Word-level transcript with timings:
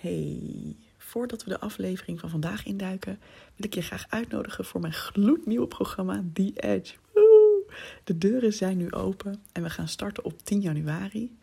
Hey, 0.00 0.76
voordat 0.96 1.44
we 1.44 1.50
de 1.50 1.60
aflevering 1.60 2.20
van 2.20 2.30
vandaag 2.30 2.64
induiken, 2.64 3.18
wil 3.56 3.66
ik 3.66 3.74
je 3.74 3.82
graag 3.82 4.06
uitnodigen 4.08 4.64
voor 4.64 4.80
mijn 4.80 4.92
gloednieuwe 4.92 5.66
programma 5.66 6.24
The 6.32 6.52
Edge. 6.54 6.94
De 8.04 8.18
deuren 8.18 8.52
zijn 8.52 8.76
nu 8.76 8.92
open 8.92 9.42
en 9.52 9.62
we 9.62 9.70
gaan 9.70 9.88
starten 9.88 10.24
op 10.24 10.42
10 10.42 10.60
januari. 10.60 11.38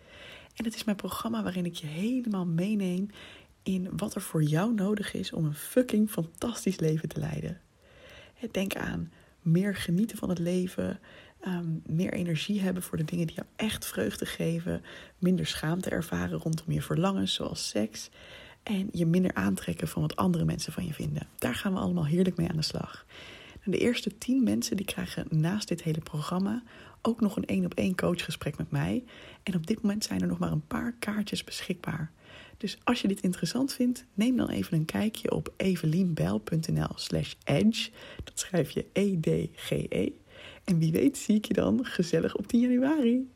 En 0.55 0.65
het 0.65 0.75
is 0.75 0.83
mijn 0.83 0.97
programma 0.97 1.43
waarin 1.43 1.65
ik 1.65 1.75
je 1.75 1.87
helemaal 1.87 2.45
meeneem 2.45 3.07
in 3.63 3.97
wat 3.97 4.15
er 4.15 4.21
voor 4.21 4.43
jou 4.43 4.73
nodig 4.73 5.13
is 5.13 5.33
om 5.33 5.45
een 5.45 5.53
fucking 5.53 6.09
fantastisch 6.09 6.79
leven 6.79 7.09
te 7.09 7.19
leiden. 7.19 7.61
Denk 8.51 8.75
aan 8.75 9.11
meer 9.41 9.75
genieten 9.75 10.17
van 10.17 10.29
het 10.29 10.39
leven, 10.39 10.99
ehm, 11.39 11.69
meer 11.85 12.13
energie 12.13 12.61
hebben 12.61 12.83
voor 12.83 12.97
de 12.97 13.05
dingen 13.05 13.27
die 13.27 13.35
jou 13.35 13.47
echt 13.55 13.85
vreugde 13.85 14.25
geven, 14.25 14.81
minder 15.17 15.45
schaamte 15.45 15.89
ervaren 15.89 16.39
rondom 16.39 16.71
je 16.71 16.81
verlangens, 16.81 17.33
zoals 17.33 17.69
seks, 17.69 18.09
en 18.67 18.89
je 18.91 19.05
minder 19.05 19.33
aantrekken 19.33 19.87
van 19.87 20.01
wat 20.01 20.15
andere 20.15 20.45
mensen 20.45 20.73
van 20.73 20.85
je 20.85 20.93
vinden. 20.93 21.27
Daar 21.37 21.55
gaan 21.55 21.73
we 21.73 21.79
allemaal 21.79 22.05
heerlijk 22.05 22.37
mee 22.37 22.49
aan 22.49 22.55
de 22.55 22.61
slag. 22.61 23.05
De 23.63 23.77
eerste 23.77 24.17
tien 24.17 24.43
mensen 24.43 24.77
die 24.77 24.85
krijgen 24.85 25.25
naast 25.29 25.67
dit 25.67 25.83
hele 25.83 25.99
programma 25.99 26.63
ook 27.01 27.21
nog 27.21 27.35
een 27.35 27.45
één 27.45 27.65
op 27.65 27.73
één 27.73 27.95
coachgesprek 27.95 28.57
met 28.57 28.71
mij. 28.71 29.03
En 29.43 29.55
op 29.55 29.67
dit 29.67 29.81
moment 29.81 30.03
zijn 30.03 30.21
er 30.21 30.27
nog 30.27 30.39
maar 30.39 30.51
een 30.51 30.67
paar 30.67 30.95
kaartjes 30.99 31.43
beschikbaar. 31.43 32.11
Dus 32.57 32.77
als 32.83 33.01
je 33.01 33.07
dit 33.07 33.21
interessant 33.21 33.73
vindt, 33.73 34.05
neem 34.13 34.37
dan 34.37 34.49
even 34.49 34.77
een 34.77 34.85
kijkje 34.85 35.31
op 35.31 35.53
evelienbel.nl 35.57 36.91
slash 36.95 37.33
edge. 37.43 37.89
Dat 38.23 38.39
schrijf 38.39 38.71
je 38.71 38.85
E-D-G-E. 38.93 39.87
-E. 39.89 40.11
En 40.63 40.79
wie 40.79 40.91
weet 40.91 41.17
zie 41.17 41.35
ik 41.35 41.45
je 41.45 41.53
dan 41.53 41.85
gezellig 41.85 42.35
op 42.35 42.47
10 42.47 42.59
januari. 42.59 43.27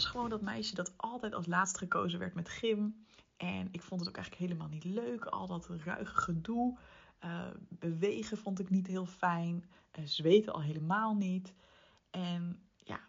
Was 0.00 0.08
gewoon 0.08 0.30
dat 0.30 0.40
meisje 0.40 0.74
dat 0.74 0.92
altijd 0.96 1.34
als 1.34 1.46
laatst 1.46 1.78
gekozen 1.78 2.18
werd 2.18 2.34
met 2.34 2.48
gym. 2.48 3.06
En 3.36 3.68
ik 3.70 3.82
vond 3.82 4.00
het 4.00 4.08
ook 4.08 4.16
eigenlijk 4.16 4.46
helemaal 4.46 4.68
niet 4.68 4.84
leuk, 4.84 5.24
al 5.24 5.46
dat 5.46 5.68
ruige 5.84 6.14
gedoe. 6.14 6.78
Uh, 7.24 7.46
bewegen 7.68 8.38
vond 8.38 8.58
ik 8.60 8.70
niet 8.70 8.86
heel 8.86 9.06
fijn. 9.06 9.64
Uh, 9.98 10.04
zweten 10.04 10.52
al 10.52 10.62
helemaal 10.62 11.14
niet. 11.14 11.54
En 12.10 12.62
ja, 12.76 13.00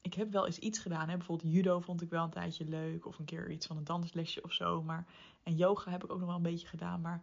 ik 0.00 0.14
heb 0.14 0.32
wel 0.32 0.46
eens 0.46 0.58
iets 0.58 0.78
gedaan. 0.78 1.08
Hè? 1.08 1.16
Bijvoorbeeld 1.16 1.52
judo 1.52 1.80
vond 1.80 2.02
ik 2.02 2.10
wel 2.10 2.24
een 2.24 2.30
tijdje 2.30 2.64
leuk. 2.64 3.06
Of 3.06 3.18
een 3.18 3.24
keer 3.24 3.50
iets 3.50 3.66
van 3.66 3.76
een 3.76 3.84
danslesje 3.84 4.42
of 4.42 4.52
zo. 4.52 4.82
Maar, 4.82 5.06
en 5.42 5.56
yoga 5.56 5.90
heb 5.90 6.04
ik 6.04 6.12
ook 6.12 6.18
nog 6.18 6.28
wel 6.28 6.36
een 6.36 6.42
beetje 6.42 6.68
gedaan. 6.68 7.00
Maar 7.00 7.22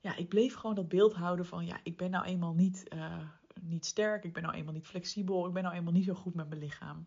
ja, 0.00 0.16
ik 0.16 0.28
bleef 0.28 0.54
gewoon 0.54 0.74
dat 0.74 0.88
beeld 0.88 1.14
houden 1.14 1.46
van... 1.46 1.66
Ja, 1.66 1.80
ik 1.82 1.96
ben 1.96 2.10
nou 2.10 2.24
eenmaal 2.24 2.54
niet, 2.54 2.84
uh, 2.94 3.18
niet 3.60 3.86
sterk. 3.86 4.24
Ik 4.24 4.32
ben 4.32 4.42
nou 4.42 4.54
eenmaal 4.54 4.74
niet 4.74 4.86
flexibel. 4.86 5.46
Ik 5.46 5.52
ben 5.52 5.62
nou 5.62 5.74
eenmaal 5.74 5.92
niet 5.92 6.04
zo 6.04 6.14
goed 6.14 6.34
met 6.34 6.48
mijn 6.48 6.60
lichaam. 6.60 7.06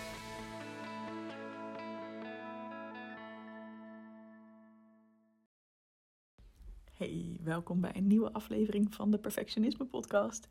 Welkom 7.43 7.81
bij 7.81 7.95
een 7.95 8.07
nieuwe 8.07 8.33
aflevering 8.33 8.93
van 8.93 9.11
de 9.11 9.17
Perfectionisme 9.17 9.85
Podcast. 9.85 10.47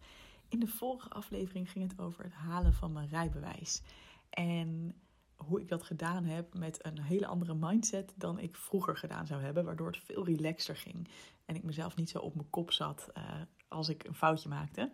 In 0.49 0.61
de 0.61 0.67
vorige 0.67 1.09
aflevering 1.09 1.71
ging 1.71 1.91
het 1.91 2.01
over 2.01 2.25
het 2.25 2.33
halen 2.33 2.73
van 2.73 2.93
mijn 2.93 3.09
rijbewijs. 3.09 3.83
En 4.31 4.95
hoe 5.37 5.61
ik 5.61 5.69
dat 5.69 5.83
gedaan 5.83 6.25
heb 6.25 6.55
met 6.55 6.85
een 6.85 7.01
hele 7.01 7.27
andere 7.27 7.55
mindset 7.55 8.13
dan 8.17 8.39
ik 8.39 8.57
vroeger 8.57 8.97
gedaan 8.97 9.27
zou 9.27 9.43
hebben. 9.43 9.65
Waardoor 9.65 9.87
het 9.87 9.99
veel 10.05 10.25
relaxter 10.25 10.77
ging. 10.77 11.09
En 11.45 11.55
ik 11.55 11.63
mezelf 11.63 11.97
niet 11.97 12.11
zo 12.11 12.19
op 12.19 12.35
mijn 12.35 12.51
kop 12.51 12.73
zat 12.73 13.09
uh, 13.17 13.25
als 13.69 13.89
ik 13.89 14.05
een 14.05 14.15
foutje 14.15 14.49
maakte. 14.49 14.91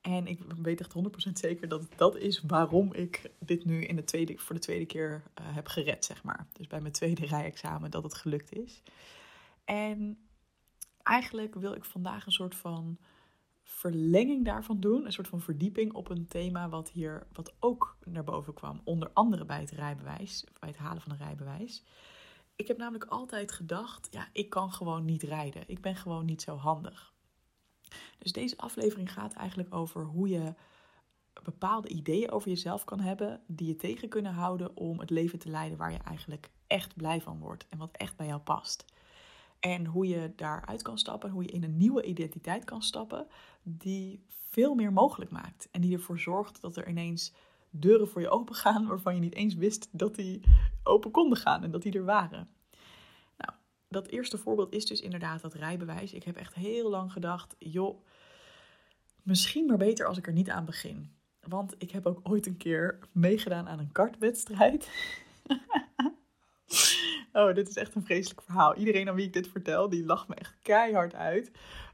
En 0.00 0.26
ik 0.26 0.40
weet 0.62 0.80
echt 0.80 0.94
100% 1.28 1.32
zeker 1.32 1.68
dat 1.68 1.88
dat 1.96 2.16
is 2.16 2.42
waarom 2.46 2.92
ik 2.92 3.30
dit 3.38 3.64
nu 3.64 3.84
in 3.84 3.96
de 3.96 4.04
tweede, 4.04 4.38
voor 4.38 4.54
de 4.54 4.60
tweede 4.60 4.86
keer 4.86 5.22
uh, 5.40 5.54
heb 5.54 5.66
gered, 5.66 6.04
zeg 6.04 6.22
maar. 6.22 6.46
Dus 6.52 6.66
bij 6.66 6.80
mijn 6.80 6.92
tweede 6.92 7.26
rijexamen 7.26 7.90
dat 7.90 8.02
het 8.02 8.14
gelukt 8.14 8.52
is. 8.52 8.82
En 9.64 10.18
eigenlijk 11.02 11.54
wil 11.54 11.72
ik 11.72 11.84
vandaag 11.84 12.26
een 12.26 12.32
soort 12.32 12.54
van 12.54 12.98
verlenging 13.62 14.44
daarvan 14.44 14.80
doen. 14.80 15.04
Een 15.04 15.12
soort 15.12 15.28
van 15.28 15.40
verdieping 15.40 15.92
op 15.92 16.10
een 16.10 16.26
thema 16.26 16.68
wat 16.68 16.90
hier 16.90 17.26
wat 17.32 17.54
ook 17.58 17.96
naar 18.04 18.24
boven 18.24 18.54
kwam. 18.54 18.80
Onder 18.84 19.10
andere 19.12 19.44
bij 19.44 19.60
het 19.60 19.70
rijbewijs, 19.70 20.44
bij 20.58 20.68
het 20.68 20.78
halen 20.78 21.02
van 21.02 21.12
een 21.12 21.18
rijbewijs. 21.18 21.84
Ik 22.56 22.68
heb 22.68 22.76
namelijk 22.76 23.04
altijd 23.04 23.52
gedacht, 23.52 24.08
ja, 24.10 24.28
ik 24.32 24.50
kan 24.50 24.72
gewoon 24.72 25.04
niet 25.04 25.22
rijden. 25.22 25.62
Ik 25.66 25.80
ben 25.80 25.96
gewoon 25.96 26.24
niet 26.24 26.42
zo 26.42 26.56
handig. 26.56 27.12
Dus 28.18 28.32
deze 28.32 28.56
aflevering 28.56 29.12
gaat 29.12 29.32
eigenlijk 29.32 29.74
over 29.74 30.04
hoe 30.04 30.28
je 30.28 30.54
bepaalde 31.42 31.88
ideeën 31.88 32.30
over 32.30 32.48
jezelf 32.48 32.84
kan 32.84 33.00
hebben 33.00 33.40
die 33.46 33.66
je 33.66 33.76
tegen 33.76 34.08
kunnen 34.08 34.32
houden 34.32 34.76
om 34.76 35.00
het 35.00 35.10
leven 35.10 35.38
te 35.38 35.48
leiden 35.48 35.78
waar 35.78 35.92
je 35.92 35.98
eigenlijk 35.98 36.50
echt 36.66 36.96
blij 36.96 37.20
van 37.20 37.38
wordt 37.38 37.66
en 37.68 37.78
wat 37.78 37.96
echt 37.96 38.16
bij 38.16 38.26
jou 38.26 38.40
past. 38.40 38.84
En 39.60 39.86
hoe 39.86 40.06
je 40.06 40.32
daaruit 40.36 40.82
kan 40.82 40.98
stappen, 40.98 41.30
hoe 41.30 41.42
je 41.42 41.50
in 41.50 41.64
een 41.64 41.76
nieuwe 41.76 42.02
identiteit 42.02 42.64
kan 42.64 42.82
stappen, 42.82 43.26
die 43.62 44.24
veel 44.50 44.74
meer 44.74 44.92
mogelijk 44.92 45.30
maakt. 45.30 45.68
En 45.70 45.80
die 45.80 45.92
ervoor 45.92 46.18
zorgt 46.18 46.60
dat 46.60 46.76
er 46.76 46.88
ineens 46.88 47.32
deuren 47.70 48.08
voor 48.08 48.20
je 48.20 48.30
open 48.30 48.54
gaan 48.54 48.86
waarvan 48.86 49.14
je 49.14 49.20
niet 49.20 49.34
eens 49.34 49.54
wist 49.54 49.88
dat 49.92 50.14
die 50.14 50.40
open 50.82 51.10
konden 51.10 51.38
gaan 51.38 51.62
en 51.62 51.70
dat 51.70 51.82
die 51.82 51.92
er 51.92 52.04
waren. 52.04 52.48
Nou, 53.36 53.52
dat 53.88 54.06
eerste 54.06 54.38
voorbeeld 54.38 54.72
is 54.72 54.86
dus 54.86 55.00
inderdaad 55.00 55.40
dat 55.40 55.54
rijbewijs. 55.54 56.12
Ik 56.12 56.24
heb 56.24 56.36
echt 56.36 56.54
heel 56.54 56.90
lang 56.90 57.12
gedacht, 57.12 57.56
joh, 57.58 58.04
misschien 59.22 59.66
maar 59.66 59.76
beter 59.76 60.06
als 60.06 60.18
ik 60.18 60.26
er 60.26 60.32
niet 60.32 60.50
aan 60.50 60.64
begin. 60.64 61.12
Want 61.40 61.74
ik 61.78 61.90
heb 61.90 62.06
ook 62.06 62.20
ooit 62.22 62.46
een 62.46 62.56
keer 62.56 62.98
meegedaan 63.12 63.68
aan 63.68 63.78
een 63.78 63.92
kartwedstrijd. 63.92 64.90
Oh, 67.32 67.54
dit 67.54 67.68
is 67.68 67.76
echt 67.76 67.94
een 67.94 68.04
vreselijk 68.04 68.42
verhaal. 68.42 68.74
Iedereen 68.74 69.08
aan 69.08 69.14
wie 69.14 69.26
ik 69.26 69.32
dit 69.32 69.48
vertel, 69.48 69.88
die 69.88 70.04
lacht 70.04 70.28
me 70.28 70.34
echt 70.34 70.56
keihard 70.62 71.14
uit. 71.14 71.50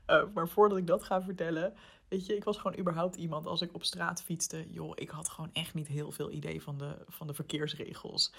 Uh, 0.06 0.22
maar 0.34 0.48
voordat 0.48 0.78
ik 0.78 0.86
dat 0.86 1.02
ga 1.04 1.22
vertellen, 1.22 1.74
weet 2.08 2.26
je, 2.26 2.36
ik 2.36 2.44
was 2.44 2.56
gewoon 2.56 2.78
überhaupt 2.78 3.16
iemand 3.16 3.46
als 3.46 3.62
ik 3.62 3.74
op 3.74 3.84
straat 3.84 4.22
fietste. 4.22 4.64
Joh, 4.70 4.92
ik 4.94 5.10
had 5.10 5.28
gewoon 5.28 5.50
echt 5.52 5.74
niet 5.74 5.88
heel 5.88 6.12
veel 6.12 6.30
idee 6.30 6.62
van 6.62 6.78
de, 6.78 6.96
van 7.08 7.26
de 7.26 7.34
verkeersregels. 7.34 8.32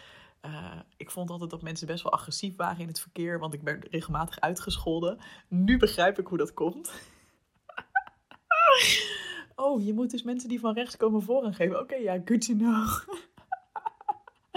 Uh, 0.45 0.79
ik 0.97 1.11
vond 1.11 1.29
altijd 1.29 1.49
dat 1.49 1.61
mensen 1.61 1.87
best 1.87 2.03
wel 2.03 2.11
agressief 2.11 2.55
waren 2.55 2.81
in 2.81 2.87
het 2.87 2.99
verkeer, 2.99 3.39
want 3.39 3.53
ik 3.53 3.61
werd 3.61 3.87
regelmatig 3.91 4.39
uitgescholden. 4.39 5.19
Nu 5.47 5.77
begrijp 5.77 6.19
ik 6.19 6.27
hoe 6.27 6.37
dat 6.37 6.53
komt. 6.53 6.91
oh, 9.55 9.85
je 9.85 9.93
moet 9.93 10.11
dus 10.11 10.23
mensen 10.23 10.49
die 10.49 10.59
van 10.59 10.73
rechts 10.73 10.97
komen 10.97 11.21
voorrang 11.21 11.55
geven. 11.55 11.79
Oké, 11.79 11.95
ja, 11.95 12.21
good 12.25 12.45
to 12.45 12.53
know. 12.53 12.87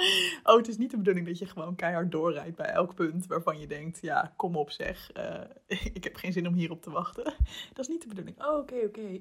Oh, 0.42 0.56
het 0.56 0.68
is 0.68 0.76
niet 0.76 0.90
de 0.90 0.96
bedoeling 0.96 1.26
dat 1.26 1.38
je 1.38 1.46
gewoon 1.46 1.74
keihard 1.74 2.12
doorrijdt 2.12 2.56
bij 2.56 2.70
elk 2.70 2.94
punt 2.94 3.26
waarvan 3.26 3.60
je 3.60 3.66
denkt, 3.66 3.98
ja, 4.02 4.32
kom 4.36 4.56
op 4.56 4.70
zeg, 4.70 5.10
uh, 5.16 5.40
ik 5.94 6.04
heb 6.04 6.16
geen 6.16 6.32
zin 6.32 6.46
om 6.46 6.54
hierop 6.54 6.82
te 6.82 6.90
wachten. 6.90 7.24
Dat 7.74 7.78
is 7.78 7.88
niet 7.88 8.02
de 8.02 8.08
bedoeling. 8.08 8.44
Oh, 8.44 8.58
oké, 8.58 8.74
oké. 8.74 8.84
Okay. 8.84 9.20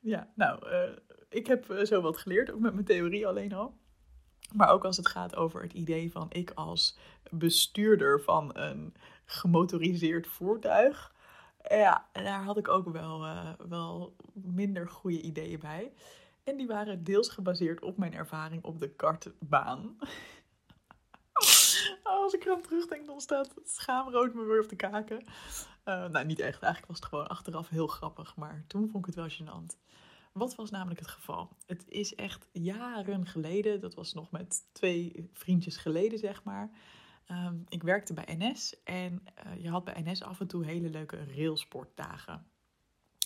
ja, 0.00 0.28
nou, 0.34 0.68
uh, 0.68 0.96
ik 1.28 1.46
heb 1.46 1.70
uh, 1.70 1.84
zo 1.84 2.00
wat 2.00 2.16
geleerd, 2.16 2.52
ook 2.52 2.60
met 2.60 2.74
mijn 2.74 2.86
theorie 2.86 3.26
alleen 3.26 3.52
al. 3.52 3.74
Maar 4.52 4.68
ook 4.68 4.84
als 4.84 4.96
het 4.96 5.08
gaat 5.08 5.36
over 5.36 5.62
het 5.62 5.72
idee 5.72 6.10
van 6.10 6.26
ik 6.30 6.50
als 6.50 6.98
bestuurder 7.30 8.20
van 8.20 8.50
een 8.56 8.94
gemotoriseerd 9.24 10.26
voertuig. 10.26 11.14
Ja, 11.68 12.08
daar 12.12 12.42
had 12.42 12.56
ik 12.58 12.68
ook 12.68 12.88
wel, 12.88 13.26
wel 13.68 14.16
minder 14.32 14.88
goede 14.88 15.20
ideeën 15.20 15.58
bij. 15.58 15.92
En 16.44 16.56
die 16.56 16.66
waren 16.66 17.04
deels 17.04 17.28
gebaseerd 17.28 17.82
op 17.82 17.96
mijn 17.96 18.14
ervaring 18.14 18.64
op 18.64 18.78
de 18.78 18.90
kartbaan. 18.90 19.96
als 22.02 22.34
ik 22.34 22.44
eraan 22.44 22.62
terugdenk, 22.62 23.06
dan 23.06 23.20
staat 23.20 23.54
het 23.54 23.70
schaamrood 23.70 24.34
me 24.34 24.44
weer 24.44 24.62
op 24.62 24.68
de 24.68 24.76
kaken. 24.76 25.24
Uh, 25.84 26.08
nou, 26.08 26.24
niet 26.26 26.38
echt. 26.38 26.62
Eigenlijk 26.62 26.86
was 26.86 26.96
het 26.96 27.08
gewoon 27.08 27.26
achteraf 27.26 27.68
heel 27.68 27.86
grappig. 27.86 28.36
Maar 28.36 28.64
toen 28.66 28.88
vond 28.88 29.06
ik 29.06 29.14
het 29.14 29.14
wel 29.14 29.30
gênant. 29.30 29.78
Wat 30.32 30.54
was 30.54 30.70
namelijk 30.70 31.00
het 31.00 31.08
geval? 31.08 31.56
Het 31.66 31.84
is 31.88 32.14
echt 32.14 32.48
jaren 32.52 33.26
geleden. 33.26 33.80
Dat 33.80 33.94
was 33.94 34.12
nog 34.12 34.30
met 34.30 34.68
twee 34.72 35.30
vriendjes 35.32 35.76
geleden, 35.76 36.18
zeg 36.18 36.44
maar. 36.44 36.70
Um, 37.30 37.64
ik 37.68 37.82
werkte 37.82 38.14
bij 38.14 38.36
NS. 38.38 38.82
En 38.82 39.22
uh, 39.46 39.62
je 39.62 39.68
had 39.68 39.84
bij 39.84 40.02
NS 40.02 40.22
af 40.22 40.40
en 40.40 40.46
toe 40.46 40.64
hele 40.64 40.90
leuke 40.90 41.24
railsportdagen. 41.34 42.46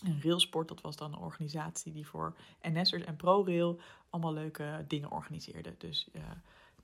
En 0.05 0.23
Railsport, 0.23 0.69
dat 0.69 0.81
was 0.81 0.97
dan 0.97 1.13
een 1.13 1.19
organisatie 1.19 1.93
die 1.93 2.07
voor 2.07 2.37
NS'ers 2.63 3.05
en 3.05 3.17
ProRail 3.17 3.81
allemaal 4.11 4.33
leuke 4.33 4.85
dingen 4.89 5.11
organiseerde. 5.11 5.75
Dus 5.79 6.09
uh, 6.13 6.23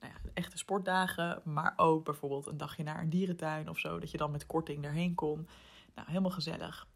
nou 0.01 0.13
ja, 0.13 0.31
echte 0.35 0.59
sportdagen, 0.59 1.41
maar 1.45 1.73
ook 1.77 2.05
bijvoorbeeld 2.05 2.47
een 2.47 2.57
dagje 2.57 2.83
naar 2.83 3.01
een 3.01 3.11
dierentuin 3.11 3.69
of 3.69 3.79
zo, 3.79 3.99
dat 3.99 4.11
je 4.11 4.19
dan 4.19 4.31
met 4.31 4.47
korting 4.47 4.83
daarheen 4.83 5.15
kon. 5.15 5.49
Nou, 5.95 6.09
helemaal 6.09 6.31
gezellig. 6.31 6.87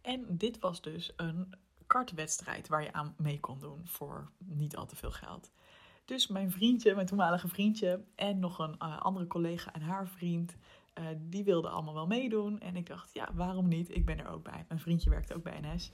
En 0.00 0.24
dit 0.28 0.58
was 0.58 0.82
dus 0.82 1.12
een 1.16 1.54
kartwedstrijd 1.86 2.68
waar 2.68 2.82
je 2.82 2.92
aan 2.92 3.14
mee 3.16 3.40
kon 3.40 3.58
doen 3.58 3.80
voor 3.84 4.30
niet 4.38 4.76
al 4.76 4.86
te 4.86 4.96
veel 4.96 5.10
geld. 5.10 5.50
Dus 6.04 6.26
mijn 6.26 6.50
vriendje, 6.50 6.94
mijn 6.94 7.06
toenmalige 7.06 7.48
vriendje 7.48 8.04
en 8.14 8.38
nog 8.38 8.58
een 8.58 8.76
uh, 8.78 9.00
andere 9.00 9.26
collega 9.26 9.72
en 9.72 9.80
haar 9.80 10.08
vriend, 10.08 10.56
uh, 10.98 11.04
die 11.18 11.44
wilden 11.44 11.70
allemaal 11.70 11.94
wel 11.94 12.06
meedoen. 12.06 12.60
En 12.60 12.76
ik 12.76 12.86
dacht, 12.86 13.10
ja, 13.12 13.28
waarom 13.34 13.68
niet? 13.68 13.96
Ik 13.96 14.04
ben 14.04 14.18
er 14.18 14.28
ook 14.28 14.42
bij. 14.42 14.64
Mijn 14.68 14.80
vriendje 14.80 15.10
werkt 15.10 15.34
ook 15.34 15.42
bij 15.42 15.60
NS. 15.60 15.92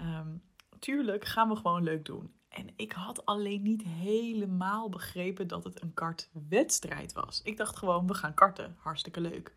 Um, 0.00 0.42
tuurlijk 0.78 1.24
gaan 1.24 1.48
we 1.48 1.56
gewoon 1.56 1.82
leuk 1.82 2.04
doen. 2.04 2.34
En 2.48 2.68
ik 2.76 2.92
had 2.92 3.26
alleen 3.26 3.62
niet 3.62 3.82
helemaal 3.82 4.88
begrepen 4.88 5.48
dat 5.48 5.64
het 5.64 5.82
een 5.82 5.94
kartwedstrijd 5.94 7.12
was. 7.12 7.40
Ik 7.42 7.56
dacht 7.56 7.76
gewoon, 7.76 8.06
we 8.06 8.14
gaan 8.14 8.34
karten. 8.34 8.76
Hartstikke 8.78 9.20
leuk. 9.20 9.54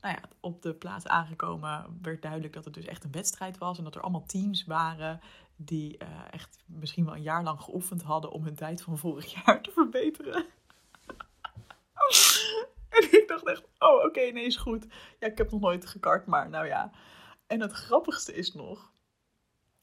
Nou 0.00 0.14
ja, 0.14 0.28
op 0.40 0.62
de 0.62 0.74
plaats 0.74 1.06
aangekomen 1.06 1.98
werd 2.02 2.22
duidelijk 2.22 2.52
dat 2.52 2.64
het 2.64 2.74
dus 2.74 2.84
echt 2.84 3.04
een 3.04 3.12
wedstrijd 3.12 3.58
was. 3.58 3.78
En 3.78 3.84
dat 3.84 3.94
er 3.94 4.00
allemaal 4.00 4.26
teams 4.26 4.64
waren 4.64 5.20
die 5.56 5.98
uh, 6.02 6.08
echt 6.30 6.58
misschien 6.66 7.04
wel 7.04 7.14
een 7.14 7.22
jaar 7.22 7.42
lang 7.42 7.60
geoefend 7.60 8.02
hadden 8.02 8.30
om 8.30 8.44
hun 8.44 8.54
tijd 8.54 8.82
van 8.82 8.98
vorig 8.98 9.32
jaar 9.44 9.62
te 9.62 9.70
verbeteren. 9.70 10.44
ik 13.20 13.24
dacht 13.26 13.46
echt, 13.46 13.64
oh 13.78 14.04
oké, 14.04 14.20
nee 14.20 14.44
is 14.44 14.56
goed. 14.56 14.86
Ja, 15.18 15.26
ik 15.26 15.38
heb 15.38 15.50
nog 15.50 15.60
nooit 15.60 15.86
gekart, 15.86 16.26
maar 16.26 16.48
nou 16.48 16.66
ja. 16.66 16.90
En 17.46 17.60
het 17.60 17.72
grappigste 17.72 18.34
is 18.34 18.54
nog 18.54 18.92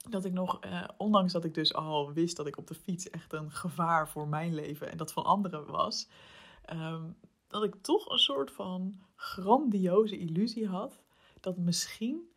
dat 0.10 0.25
ik 0.25 0.34
nog, 0.34 0.60
eh, 0.60 0.84
ondanks 0.98 1.34
dat 1.34 1.44
ik 1.44 1.54
dus 1.54 1.74
al 1.74 2.14
wist 2.14 2.38
dat 2.38 2.48
ik 2.48 2.58
op 2.58 2.68
de 2.68 2.75
fiets 2.75 3.10
echt 3.10 3.34
een 3.34 3.52
gevaar 3.52 4.10
voor 4.10 4.28
mijn 4.28 4.56
leven 4.56 4.92
en 4.92 4.98
dat 4.98 5.14
van 5.14 5.24
anderen 5.24 5.66
was, 5.66 6.10
um, 6.74 7.18
dat 7.48 7.64
ik 7.64 7.75
toch 7.81 8.10
een 8.10 8.19
soort 8.19 8.52
van 8.52 9.02
grandioze 9.16 10.18
illusie 10.18 10.68
had 10.68 11.02
dat 11.40 11.58
misschien 11.58 12.30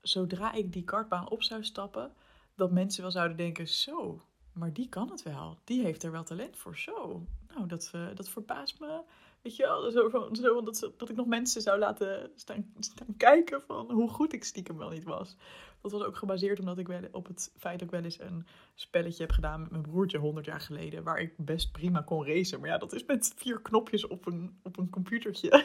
zodra 0.00 0.52
ik 0.52 0.72
die 0.72 0.84
kartbaan 0.84 1.30
op 1.30 1.42
zou 1.42 1.64
stappen, 1.64 2.12
dat 2.54 2.72
mensen 2.72 3.02
wel 3.02 3.10
zouden 3.10 3.36
denken: 3.36 3.68
zo, 3.68 4.22
maar 4.52 4.72
die 4.72 4.88
kan 4.88 5.10
het 5.10 5.22
wel. 5.22 5.58
Die 5.64 5.82
heeft 5.82 6.02
er 6.02 6.10
wel 6.10 6.24
talent 6.24 6.56
voor. 6.56 6.76
Zo, 6.76 7.26
nou, 7.54 7.66
dat, 7.66 7.92
uh, 7.94 8.06
dat 8.14 8.28
verbaast 8.28 8.80
me. 8.80 9.02
Weet 9.46 9.56
je 9.56 9.62
wel, 9.62 9.90
zo, 9.90 10.28
zo, 10.32 10.62
dat, 10.62 10.92
dat 10.96 11.08
ik 11.08 11.16
nog 11.16 11.26
mensen 11.26 11.62
zou 11.62 11.78
laten 11.78 12.30
staan, 12.34 12.74
kijken 13.16 13.62
van 13.62 13.90
hoe 13.90 14.08
goed 14.08 14.32
ik 14.32 14.44
stiekem 14.44 14.76
wel 14.76 14.90
niet 14.90 15.04
was. 15.04 15.36
Dat 15.80 15.92
was 15.92 16.02
ook 16.02 16.16
gebaseerd 16.16 16.58
omdat 16.58 16.78
ik 16.78 16.86
wel, 16.86 17.00
op 17.12 17.26
het 17.26 17.52
feit 17.56 17.78
dat 17.78 17.88
ik 17.88 17.94
wel 17.94 18.04
eens 18.04 18.20
een 18.20 18.46
spelletje 18.74 19.22
heb 19.22 19.32
gedaan 19.32 19.60
met 19.60 19.70
mijn 19.70 19.82
broertje 19.82 20.18
100 20.18 20.46
jaar 20.46 20.60
geleden. 20.60 21.02
Waar 21.02 21.18
ik 21.18 21.34
best 21.36 21.72
prima 21.72 22.00
kon 22.00 22.26
racen. 22.26 22.60
Maar 22.60 22.68
ja, 22.68 22.78
dat 22.78 22.92
is 22.92 23.04
met 23.04 23.32
vier 23.36 23.60
knopjes 23.60 24.06
op 24.06 24.26
een, 24.26 24.58
op 24.62 24.78
een 24.78 24.90
computertje. 24.90 25.64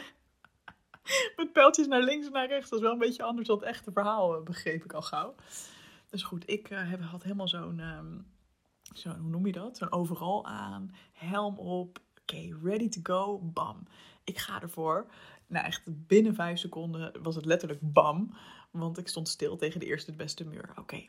met 1.36 1.52
pijltjes 1.52 1.86
naar 1.86 2.02
links 2.02 2.26
en 2.26 2.32
naar 2.32 2.48
rechts. 2.48 2.70
Dat 2.70 2.78
is 2.78 2.84
wel 2.84 2.94
een 2.94 2.98
beetje 2.98 3.22
anders 3.22 3.48
dan 3.48 3.58
het 3.58 3.66
echte 3.66 3.92
verhaal, 3.92 4.36
eh, 4.36 4.42
begreep 4.42 4.84
ik 4.84 4.92
al 4.92 5.02
gauw. 5.02 5.34
Dus 6.10 6.22
goed, 6.22 6.50
ik 6.50 6.66
heb, 6.66 7.00
had 7.00 7.22
helemaal 7.22 7.48
zo'n, 7.48 7.80
um, 7.80 8.26
zo, 8.94 9.08
hoe 9.08 9.30
noem 9.30 9.46
je 9.46 9.52
dat? 9.52 9.76
Zo'n 9.76 9.92
overal 9.92 10.46
aan, 10.46 10.94
helm 11.12 11.58
op, 11.58 11.98
okay, 12.32 12.54
ready 12.62 12.88
to 12.88 13.00
go, 13.02 13.38
bam. 13.38 13.86
Ik 14.24 14.38
ga 14.38 14.62
ervoor. 14.62 15.06
Nou, 15.46 15.66
echt 15.66 15.82
binnen 15.86 16.34
vijf 16.34 16.58
seconden 16.58 17.22
was 17.22 17.34
het 17.34 17.44
letterlijk 17.44 17.80
bam. 17.82 18.34
Want 18.70 18.98
ik 18.98 19.08
stond 19.08 19.28
stil 19.28 19.56
tegen 19.56 19.80
de 19.80 19.86
eerste 19.86 20.12
beste 20.12 20.44
muur. 20.44 20.72
Oké, 20.78 21.04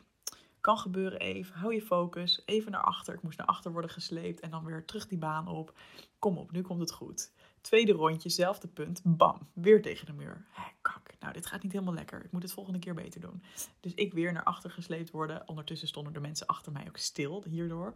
kan 0.60 0.78
gebeuren 0.78 1.18
even. 1.18 1.54
Hou 1.56 1.74
je 1.74 1.82
focus. 1.82 2.42
Even 2.44 2.72
naar 2.72 2.84
achter. 2.84 3.14
Ik 3.14 3.22
moest 3.22 3.38
naar 3.38 3.46
achter 3.46 3.72
worden 3.72 3.90
gesleept. 3.90 4.40
En 4.40 4.50
dan 4.50 4.64
weer 4.64 4.84
terug 4.84 5.08
die 5.08 5.18
baan 5.18 5.48
op. 5.48 5.78
Kom 6.18 6.38
op, 6.38 6.52
nu 6.52 6.62
komt 6.62 6.80
het 6.80 6.92
goed. 6.92 7.32
Tweede 7.64 7.92
rondje, 7.92 8.28
zelfde 8.28 8.68
punt. 8.68 9.00
Bam, 9.04 9.48
weer 9.52 9.82
tegen 9.82 10.06
de 10.06 10.12
muur. 10.12 10.46
Hé, 10.50 10.62
kak. 10.82 11.14
Nou, 11.20 11.32
dit 11.32 11.46
gaat 11.46 11.62
niet 11.62 11.72
helemaal 11.72 11.94
lekker. 11.94 12.24
Ik 12.24 12.32
moet 12.32 12.42
het 12.42 12.52
volgende 12.52 12.78
keer 12.78 12.94
beter 12.94 13.20
doen. 13.20 13.42
Dus 13.80 13.94
ik 13.94 14.12
weer 14.12 14.32
naar 14.32 14.42
achter 14.42 14.70
gesleept 14.70 15.10
worden. 15.10 15.48
Ondertussen 15.48 15.88
stonden 15.88 16.12
de 16.12 16.20
mensen 16.20 16.46
achter 16.46 16.72
mij 16.72 16.84
ook 16.88 16.96
stil 16.96 17.44
hierdoor. 17.48 17.94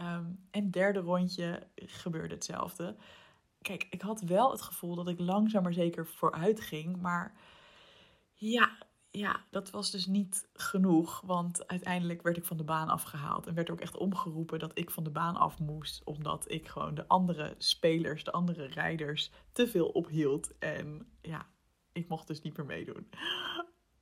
Um, 0.00 0.46
en 0.50 0.70
derde 0.70 0.98
rondje 0.98 1.66
gebeurde 1.76 2.34
hetzelfde. 2.34 2.96
Kijk, 3.62 3.86
ik 3.90 4.02
had 4.02 4.20
wel 4.20 4.50
het 4.50 4.62
gevoel 4.62 4.94
dat 4.94 5.08
ik 5.08 5.18
langzaam 5.18 5.62
maar 5.62 5.72
zeker 5.72 6.06
vooruit 6.06 6.60
ging. 6.60 7.00
Maar 7.00 7.34
ja, 8.34 8.78
ja, 9.16 9.44
dat 9.50 9.70
was 9.70 9.90
dus 9.90 10.06
niet 10.06 10.48
genoeg. 10.52 11.20
Want 11.24 11.66
uiteindelijk 11.68 12.22
werd 12.22 12.36
ik 12.36 12.44
van 12.44 12.56
de 12.56 12.64
baan 12.64 12.88
afgehaald. 12.88 13.46
En 13.46 13.54
werd 13.54 13.70
ook 13.70 13.80
echt 13.80 13.96
omgeroepen 13.96 14.58
dat 14.58 14.78
ik 14.78 14.90
van 14.90 15.04
de 15.04 15.10
baan 15.10 15.36
af 15.36 15.58
moest. 15.58 16.04
Omdat 16.04 16.50
ik 16.50 16.68
gewoon 16.68 16.94
de 16.94 17.08
andere 17.08 17.54
spelers, 17.58 18.24
de 18.24 18.32
andere 18.32 18.66
rijders, 18.66 19.30
te 19.52 19.68
veel 19.68 19.88
ophield. 19.88 20.58
En 20.58 21.06
ja, 21.22 21.46
ik 21.92 22.08
mocht 22.08 22.26
dus 22.26 22.42
niet 22.42 22.56
meer 22.56 22.66
meedoen. 22.66 23.08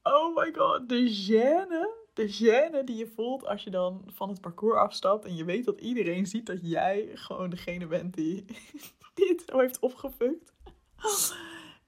Oh 0.03 0.37
my 0.37 0.53
god, 0.55 0.89
de 0.89 1.27
gêne. 1.27 2.01
De 2.13 2.29
gêne 2.29 2.85
die 2.85 2.97
je 2.97 3.07
voelt 3.07 3.47
als 3.47 3.65
je 3.65 3.71
dan 3.71 4.05
van 4.07 4.29
het 4.29 4.41
parcours 4.41 4.79
afstapt. 4.79 5.25
En 5.25 5.37
je 5.37 5.45
weet 5.45 5.65
dat 5.65 5.81
iedereen 5.81 6.27
ziet 6.27 6.47
dat 6.47 6.59
jij 6.63 7.11
gewoon 7.15 7.51
degene 7.51 7.87
bent 7.87 8.15
die 8.15 8.45
dit 9.15 9.43
zo 9.47 9.59
heeft 9.59 9.79
opgefukt. 9.79 10.53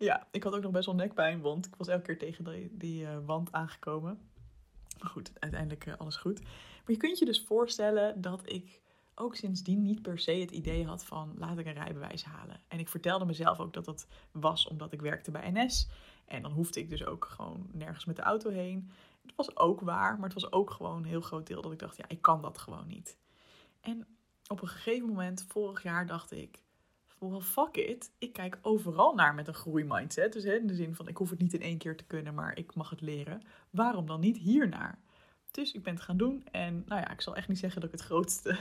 Ja, 0.04 0.26
ik 0.30 0.42
had 0.42 0.54
ook 0.54 0.62
nog 0.62 0.72
best 0.72 0.86
wel 0.86 0.94
nekpijn, 0.94 1.40
want 1.40 1.66
ik 1.66 1.74
was 1.76 1.88
elke 1.88 2.02
keer 2.02 2.18
tegen 2.18 2.70
die, 2.78 3.02
uh, 3.02 3.18
wand 3.24 3.52
aangekomen. 3.52 4.18
Maar 5.00 5.10
goed, 5.10 5.32
uiteindelijk 5.38 5.86
uh, 5.86 5.94
alles 5.96 6.16
goed. 6.16 6.40
Maar 6.42 6.92
je 6.92 6.96
kunt 6.96 7.18
je 7.18 7.24
dus 7.24 7.44
voorstellen 7.44 8.20
dat 8.20 8.50
ik 8.50 8.80
ook 9.14 9.36
sindsdien 9.36 9.82
niet 9.82 10.02
per 10.02 10.18
se 10.18 10.32
het 10.32 10.50
idee 10.50 10.86
had 10.86 11.04
van 11.04 11.34
laat 11.38 11.58
ik 11.58 11.66
een 11.66 11.72
rijbewijs 11.72 12.24
halen. 12.24 12.60
En 12.68 12.78
ik 12.78 12.88
vertelde 12.88 13.24
mezelf 13.24 13.60
ook 13.60 13.72
dat 13.72 13.84
dat 13.84 14.06
was 14.32 14.68
omdat 14.68 14.92
ik 14.92 15.00
werkte 15.00 15.30
bij 15.30 15.50
NS. 15.50 15.88
En 16.24 16.42
dan 16.42 16.52
hoefde 16.52 16.80
ik 16.80 16.90
dus 16.90 17.04
ook 17.04 17.24
gewoon 17.24 17.68
nergens 17.72 18.04
met 18.04 18.16
de 18.16 18.22
auto 18.22 18.50
heen. 18.50 18.90
Het 19.22 19.32
was 19.36 19.56
ook 19.56 19.80
waar, 19.80 20.14
maar 20.14 20.30
het 20.30 20.40
was 20.42 20.52
ook 20.52 20.70
gewoon 20.70 20.96
een 20.96 21.04
heel 21.04 21.20
groot 21.20 21.46
deel 21.46 21.62
dat 21.62 21.72
ik 21.72 21.78
dacht, 21.78 21.96
ja, 21.96 22.04
ik 22.08 22.22
kan 22.22 22.42
dat 22.42 22.58
gewoon 22.58 22.86
niet. 22.86 23.16
En 23.80 24.06
op 24.46 24.62
een 24.62 24.68
gegeven 24.68 25.08
moment, 25.08 25.44
vorig 25.48 25.82
jaar, 25.82 26.06
dacht 26.06 26.32
ik, 26.32 26.63
well, 27.30 27.40
fuck 27.40 27.76
it. 27.76 28.12
Ik 28.18 28.32
kijk 28.32 28.58
overal 28.62 29.14
naar 29.14 29.34
met 29.34 29.48
een 29.48 29.54
groeimindset. 29.54 30.32
Dus 30.32 30.44
hè, 30.44 30.54
in 30.54 30.66
de 30.66 30.74
zin 30.74 30.94
van, 30.94 31.08
ik 31.08 31.16
hoef 31.16 31.30
het 31.30 31.38
niet 31.38 31.54
in 31.54 31.62
één 31.62 31.78
keer 31.78 31.96
te 31.96 32.04
kunnen, 32.04 32.34
maar 32.34 32.58
ik 32.58 32.74
mag 32.74 32.90
het 32.90 33.00
leren. 33.00 33.42
Waarom 33.70 34.06
dan 34.06 34.20
niet 34.20 34.36
hiernaar? 34.36 34.98
Dus 35.50 35.72
ik 35.72 35.82
ben 35.82 35.94
het 35.94 36.02
gaan 36.02 36.16
doen. 36.16 36.44
En 36.50 36.82
nou 36.86 37.00
ja, 37.00 37.10
ik 37.10 37.20
zal 37.20 37.36
echt 37.36 37.48
niet 37.48 37.58
zeggen 37.58 37.80
dat 37.80 37.92
ik 37.92 37.98
het 37.98 38.06
grootste, 38.06 38.48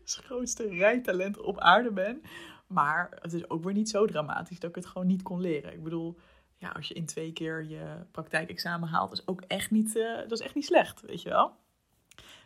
het 0.00 0.20
grootste 0.24 0.68
rijtalent 0.68 1.40
op 1.40 1.58
aarde 1.58 1.92
ben. 1.92 2.22
Maar 2.66 3.16
het 3.20 3.32
is 3.32 3.50
ook 3.50 3.64
weer 3.64 3.72
niet 3.72 3.88
zo 3.88 4.06
dramatisch 4.06 4.58
dat 4.58 4.70
ik 4.70 4.76
het 4.76 4.86
gewoon 4.86 5.06
niet 5.06 5.22
kon 5.22 5.40
leren. 5.40 5.72
Ik 5.72 5.82
bedoel, 5.82 6.18
ja, 6.56 6.68
als 6.68 6.88
je 6.88 6.94
in 6.94 7.06
twee 7.06 7.32
keer 7.32 7.64
je 7.64 8.06
praktijkexamen 8.10 8.88
haalt, 8.88 9.12
is 9.12 9.26
ook 9.26 9.40
echt 9.40 9.70
niet, 9.70 9.96
uh, 9.96 10.16
dat 10.16 10.32
is 10.32 10.40
echt 10.40 10.54
niet 10.54 10.64
slecht, 10.64 11.00
weet 11.00 11.22
je 11.22 11.28
wel. 11.28 11.52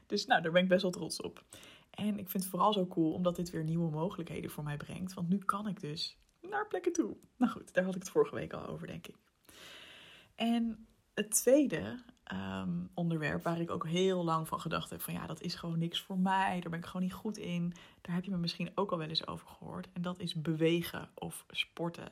Dus 0.07 0.27
nou, 0.27 0.43
daar 0.43 0.53
ben 0.53 0.63
ik 0.63 0.69
best 0.69 0.83
wel 0.83 0.91
trots 0.91 1.21
op. 1.21 1.45
En 1.95 2.19
ik 2.19 2.29
vind 2.31 2.43
het 2.43 2.53
vooral 2.53 2.73
zo 2.73 2.87
cool 2.87 3.13
omdat 3.13 3.37
dit 3.37 3.51
weer 3.51 3.65
nieuwe 3.65 3.91
mogelijkheden 3.91 4.51
voor 4.51 4.65
mij 4.65 4.77
brengt. 4.77 5.15
Want 5.15 5.29
nu 5.29 5.39
kan 5.39 5.69
ik 5.69 5.81
dus 5.81 6.19
naar 6.41 6.67
plekken 6.67 6.93
toe. 6.93 7.17
Nou 7.37 7.53
goed, 7.53 7.75
daar 7.75 7.85
had 7.85 7.95
ik 7.95 8.03
het 8.03 8.11
vorige 8.11 8.35
week 8.35 8.53
al 8.53 8.67
over, 8.67 8.87
denk 8.87 9.07
ik. 9.07 9.17
En 10.35 10.87
het 11.15 11.31
tweede 11.31 12.03
ehm, 12.25 12.79
onderwerp 12.95 13.43
waar 13.43 13.61
ik 13.61 13.71
ook 13.71 13.87
heel 13.87 14.25
lang 14.25 14.49
van 14.49 14.61
gedacht 14.61 14.91
heb: 14.91 15.01
van 15.01 15.15
ja, 15.15 15.27
dat 15.27 15.41
is 15.41 15.55
gewoon 15.55 15.79
niks 15.79 16.01
voor 16.01 16.19
mij. 16.19 16.61
Daar 16.61 16.71
ben 16.71 16.79
ik 16.79 16.87
gewoon 16.87 17.03
niet 17.03 17.13
goed 17.13 17.37
in. 17.37 17.73
Daar 18.01 18.15
heb 18.15 18.25
je 18.25 18.31
me 18.31 18.37
misschien 18.37 18.71
ook 18.75 18.91
al 18.91 18.99
wel 18.99 19.09
eens 19.09 19.27
over 19.27 19.47
gehoord. 19.47 19.89
En 19.93 20.03
dat 20.03 20.19
is 20.19 20.35
bewegen 20.35 21.09
of 21.15 21.45
sporten. 21.51 22.09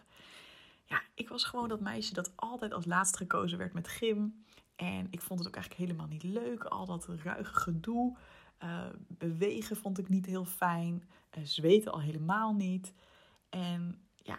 Ja, 0.84 1.02
ik 1.14 1.28
was 1.28 1.44
gewoon 1.44 1.68
dat 1.68 1.80
meisje 1.80 2.14
dat 2.14 2.32
altijd 2.36 2.72
als 2.72 2.84
laatst 2.84 3.16
gekozen 3.16 3.58
werd 3.58 3.72
met 3.72 3.88
gym. 3.88 4.44
En 4.76 5.06
ik 5.10 5.20
vond 5.20 5.38
het 5.38 5.48
ook 5.48 5.54
eigenlijk 5.54 5.84
helemaal 5.84 6.08
niet 6.08 6.22
leuk. 6.22 6.64
Al 6.64 6.86
dat 6.86 7.08
ruige 7.22 7.54
gedoe. 7.54 8.16
Uh, 8.62 8.86
bewegen 9.08 9.76
vond 9.76 9.98
ik 9.98 10.08
niet 10.08 10.26
heel 10.26 10.44
fijn. 10.44 11.08
Uh, 11.38 11.44
zweten 11.44 11.92
al 11.92 12.00
helemaal 12.00 12.54
niet. 12.54 12.94
En 13.48 14.00
ja, 14.16 14.38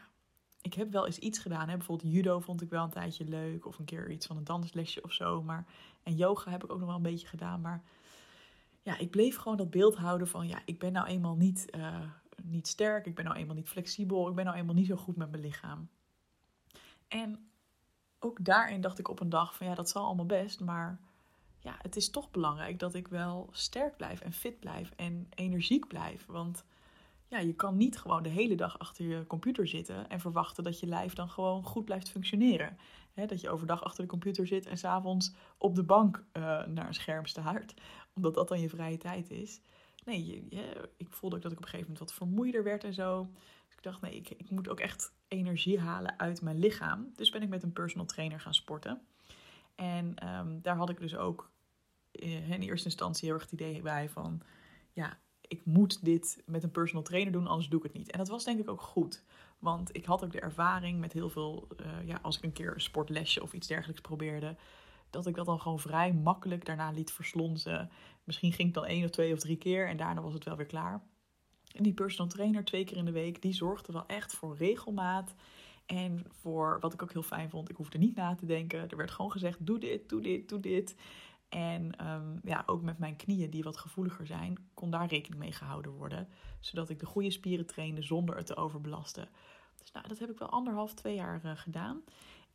ik 0.62 0.74
heb 0.74 0.92
wel 0.92 1.06
eens 1.06 1.20
iets 1.20 1.40
gedaan. 1.40 1.70
Hè? 1.70 1.78
Bijvoorbeeld 1.78 2.14
judo 2.14 2.40
vond 2.40 2.62
ik 2.62 2.70
wel 2.70 2.84
een 2.84 2.90
tijdje 2.90 3.26
leuk. 3.26 3.66
Of 3.66 3.80
een 3.80 3.86
keer 3.86 4.12
iets 4.12 4.26
van 4.26 4.38
een 4.38 4.44
danslesje 4.44 5.04
of 5.04 5.12
zo. 5.12 5.44
Maar, 5.44 5.66
en 6.04 6.16
yoga 6.16 6.52
heb 6.52 6.64
ik 6.64 6.72
ook 6.72 6.80
nog 6.80 6.88
wel 6.88 6.96
een 6.96 7.02
beetje 7.02 7.28
gedaan. 7.28 7.62
Maar 7.62 7.84
ja, 8.82 8.98
ik 8.98 9.10
bleef 9.10 9.38
gewoon 9.38 9.58
dat 9.58 9.70
beeld 9.70 9.96
houden 9.96 10.28
van... 10.28 10.48
Ja, 10.48 10.62
ik 10.66 10.80
ben 10.80 10.92
nou 10.92 11.08
eenmaal 11.08 11.36
niet, 11.36 11.68
uh, 11.76 12.00
niet 12.44 12.68
sterk. 12.68 13.06
Ik 13.06 13.16
ben 13.16 13.26
nou 13.26 13.38
eenmaal 13.38 13.56
niet 13.56 13.70
flexibel. 13.70 14.30
Ik 14.30 14.36
ben 14.36 14.46
nou 14.46 14.58
eenmaal 14.58 14.76
niet 14.76 14.88
zo 14.88 14.96
goed 14.96 15.16
met 15.16 15.32
mijn 15.32 15.44
lichaam. 15.44 15.90
En 17.08 17.50
ook 18.20 18.46
daarin 18.46 18.82
dacht 18.82 19.00
ik 19.00 19.10
op 19.10 19.20
een 19.20 19.30
dag 19.30 19.56
van... 19.56 19.68
Ja, 19.68 19.76
dat 19.76 19.90
zal 19.90 20.06
allemaal 20.06 20.26
best, 20.26 20.60
maar 20.60 21.00
ja, 21.64 21.76
het 21.82 21.96
is 21.96 22.10
toch 22.10 22.32
belangrijk 22.32 22.80
dat 22.80 22.94
ik 22.94 23.08
wel 23.08 23.50
sterk 23.52 23.98
blijf 23.98 24.22
en 24.22 24.34
fit 24.34 24.60
blijf 24.60 24.92
en 24.96 25.28
energiek 25.36 25.88
blijf. 25.88 26.26
Want 26.26 26.66
ja, 27.28 27.40
je 27.40 27.54
kan 27.54 27.78
niet 27.78 27.98
gewoon 27.98 28.24
de 28.24 28.30
hele 28.30 28.56
dag 28.56 28.80
achter 28.80 29.06
je 29.06 29.28
computer 29.28 29.68
zitten 29.68 30.10
en 30.10 30.20
verwachten 30.20 30.64
dat 30.64 30.80
je 30.80 30.88
lijf 30.88 31.14
dan 31.14 31.30
gewoon 31.30 31.64
goed 31.64 31.86
blijft 31.86 32.10
functioneren. 32.10 32.78
dat 33.14 33.42
je 33.42 33.50
overdag 33.50 33.84
achter 33.84 34.04
de 34.04 34.10
computer 34.10 34.48
zit 34.48 34.66
en 34.66 34.78
s'avonds 34.78 35.34
op 35.58 35.76
de 35.76 35.84
bank 35.84 36.24
uh, 36.34 36.44
naar 36.66 36.88
een 36.88 36.94
scherm 36.94 37.26
staart, 37.26 37.74
omdat 38.16 38.34
dat 38.34 38.48
dan 38.48 38.60
je 38.60 38.70
vrije 38.70 38.98
tijd 38.98 39.32
is. 39.32 39.62
Nee, 40.06 40.48
ik 40.98 41.08
voelde 41.10 41.36
ook 41.36 41.42
dat 41.42 41.52
ik 41.52 41.58
op 41.58 41.64
een 41.64 41.70
gegeven 41.70 41.92
moment 41.92 42.10
wat 42.10 42.18
vermoeider 42.18 42.64
werd 42.64 42.84
en 42.84 42.94
zo. 42.94 43.28
Dus 43.66 43.76
ik 43.76 43.84
dacht, 43.84 44.02
nee, 44.02 44.16
ik, 44.16 44.30
ik 44.30 44.50
moet 44.50 44.70
ook 44.70 44.80
echt 44.80 45.14
energie 45.28 45.80
halen 45.80 46.20
uit 46.20 46.42
mijn 46.42 46.60
lichaam. 46.60 47.12
Dus 47.16 47.30
ben 47.30 47.42
ik 47.42 47.50
met 47.50 47.64
een 47.64 47.74
personal 47.74 48.06
trainer 48.06 48.40
gaan 48.40 48.54
sporten. 48.54 49.02
En 49.76 50.16
ehm, 50.16 50.62
daar 50.62 50.76
had 50.76 50.90
ik 50.90 51.00
dus 51.00 51.16
ook 51.16 51.52
in 52.22 52.62
eerste 52.62 52.88
instantie 52.88 53.26
heel 53.26 53.34
erg 53.34 53.44
het 53.44 53.62
idee 53.62 53.82
bij 53.82 54.10
van... 54.10 54.42
Ja, 54.92 55.20
ik 55.42 55.66
moet 55.66 56.06
dit 56.06 56.44
met 56.46 56.64
een 56.64 56.72
personal 56.72 57.04
trainer 57.04 57.34
doen, 57.34 57.48
anders 57.48 57.70
doe 57.70 57.80
ik 57.80 57.86
het 57.86 57.94
niet. 57.94 58.12
En 58.12 58.18
dat 58.18 58.28
was 58.28 58.44
denk 58.44 58.60
ik 58.60 58.70
ook 58.70 58.82
goed. 58.82 59.24
Want 59.60 59.96
ik 59.96 60.06
had 60.06 60.24
ook 60.24 60.32
de 60.32 60.40
ervaring 60.40 61.00
met 61.00 61.14
heel 61.14 61.30
veel, 61.30 61.68
uh, 61.82 62.08
ja, 62.08 62.20
als 62.22 62.38
ik 62.38 62.44
een 62.44 62.54
keer 62.54 62.74
een 62.74 62.82
sportlesje 62.82 63.42
of 63.42 63.54
iets 63.54 63.68
dergelijks 63.68 64.02
probeerde, 64.02 64.56
dat 65.10 65.28
ik 65.28 65.36
dat 65.36 65.46
dan 65.46 65.60
gewoon 65.60 65.80
vrij 65.80 66.14
makkelijk 66.14 66.66
daarna 66.66 66.92
liet 66.92 67.12
verslonzen. 67.12 67.90
Misschien 68.24 68.54
ging 68.54 68.68
het 68.68 68.84
dan 68.84 68.86
één 68.86 69.04
of 69.04 69.10
twee 69.10 69.34
of 69.34 69.40
drie 69.40 69.58
keer 69.58 69.88
en 69.90 69.98
daarna 69.98 70.22
was 70.22 70.34
het 70.34 70.44
wel 70.44 70.56
weer 70.56 70.66
klaar. 70.66 71.04
En 71.72 71.84
die 71.84 71.94
personal 71.94 72.32
trainer 72.32 72.66
twee 72.66 72.84
keer 72.84 72.98
in 72.98 73.06
de 73.06 73.12
week, 73.12 73.42
die 73.42 73.54
zorgde 73.54 73.92
wel 73.92 74.06
echt 74.08 74.34
voor 74.34 74.58
regelmaat. 74.58 75.36
En 75.86 76.26
voor 76.30 76.78
wat 76.80 76.94
ik 76.94 77.02
ook 77.02 77.12
heel 77.12 77.24
fijn 77.24 77.50
vond, 77.50 77.70
ik 77.70 77.76
hoefde 77.76 77.98
niet 77.98 78.16
na 78.16 78.36
te 78.36 78.46
denken. 78.46 78.90
Er 78.90 78.98
werd 78.98 79.12
gewoon 79.12 79.32
gezegd: 79.32 79.66
doe 79.66 79.80
dit, 79.80 80.10
doe 80.10 80.22
dit, 80.22 80.50
doe 80.50 80.60
dit. 80.60 80.96
En 81.54 81.96
ehm, 81.96 82.38
ja, 82.44 82.64
ook 82.66 82.82
met 82.82 82.98
mijn 82.98 83.16
knieën, 83.16 83.50
die 83.50 83.64
wat 83.64 83.78
gevoeliger 83.78 84.26
zijn, 84.26 84.58
kon 84.74 84.90
daar 84.90 85.08
rekening 85.08 85.42
mee 85.42 85.52
gehouden 85.52 85.92
worden. 85.92 86.28
Zodat 86.60 86.90
ik 86.90 87.00
de 87.00 87.06
goede 87.06 87.32
spieren 87.32 87.66
trainde 87.66 88.02
zonder 88.02 88.38
het 88.38 88.46
te 88.46 88.56
overbelasten. 88.56 89.30
Dus 89.78 89.92
nou, 89.92 90.08
dat 90.08 90.20
heb 90.20 90.30
ik 90.30 90.38
wel 90.38 90.50
anderhalf, 90.50 90.94
twee 90.94 91.16
jaar 91.16 91.42
uh, 91.46 91.52
gedaan. 91.56 92.02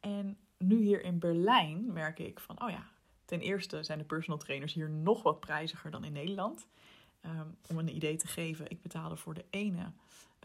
En 0.01 0.37
nu 0.57 0.83
hier 0.83 1.03
in 1.03 1.19
Berlijn 1.19 1.93
merk 1.93 2.19
ik 2.19 2.41
van, 2.41 2.63
oh 2.63 2.71
ja, 2.71 2.87
ten 3.25 3.41
eerste 3.41 3.83
zijn 3.83 3.99
de 3.99 4.05
personal 4.05 4.39
trainers 4.39 4.73
hier 4.73 4.91
nog 4.91 5.23
wat 5.23 5.41
prijziger 5.41 5.91
dan 5.91 6.05
in 6.05 6.13
Nederland. 6.13 6.67
Um, 7.25 7.57
om 7.71 7.79
een 7.79 7.95
idee 7.95 8.17
te 8.17 8.27
geven, 8.27 8.71
ik 8.71 8.83
betaalde 8.83 9.17
voor 9.17 9.35
de 9.35 9.45
ene, 9.51 9.93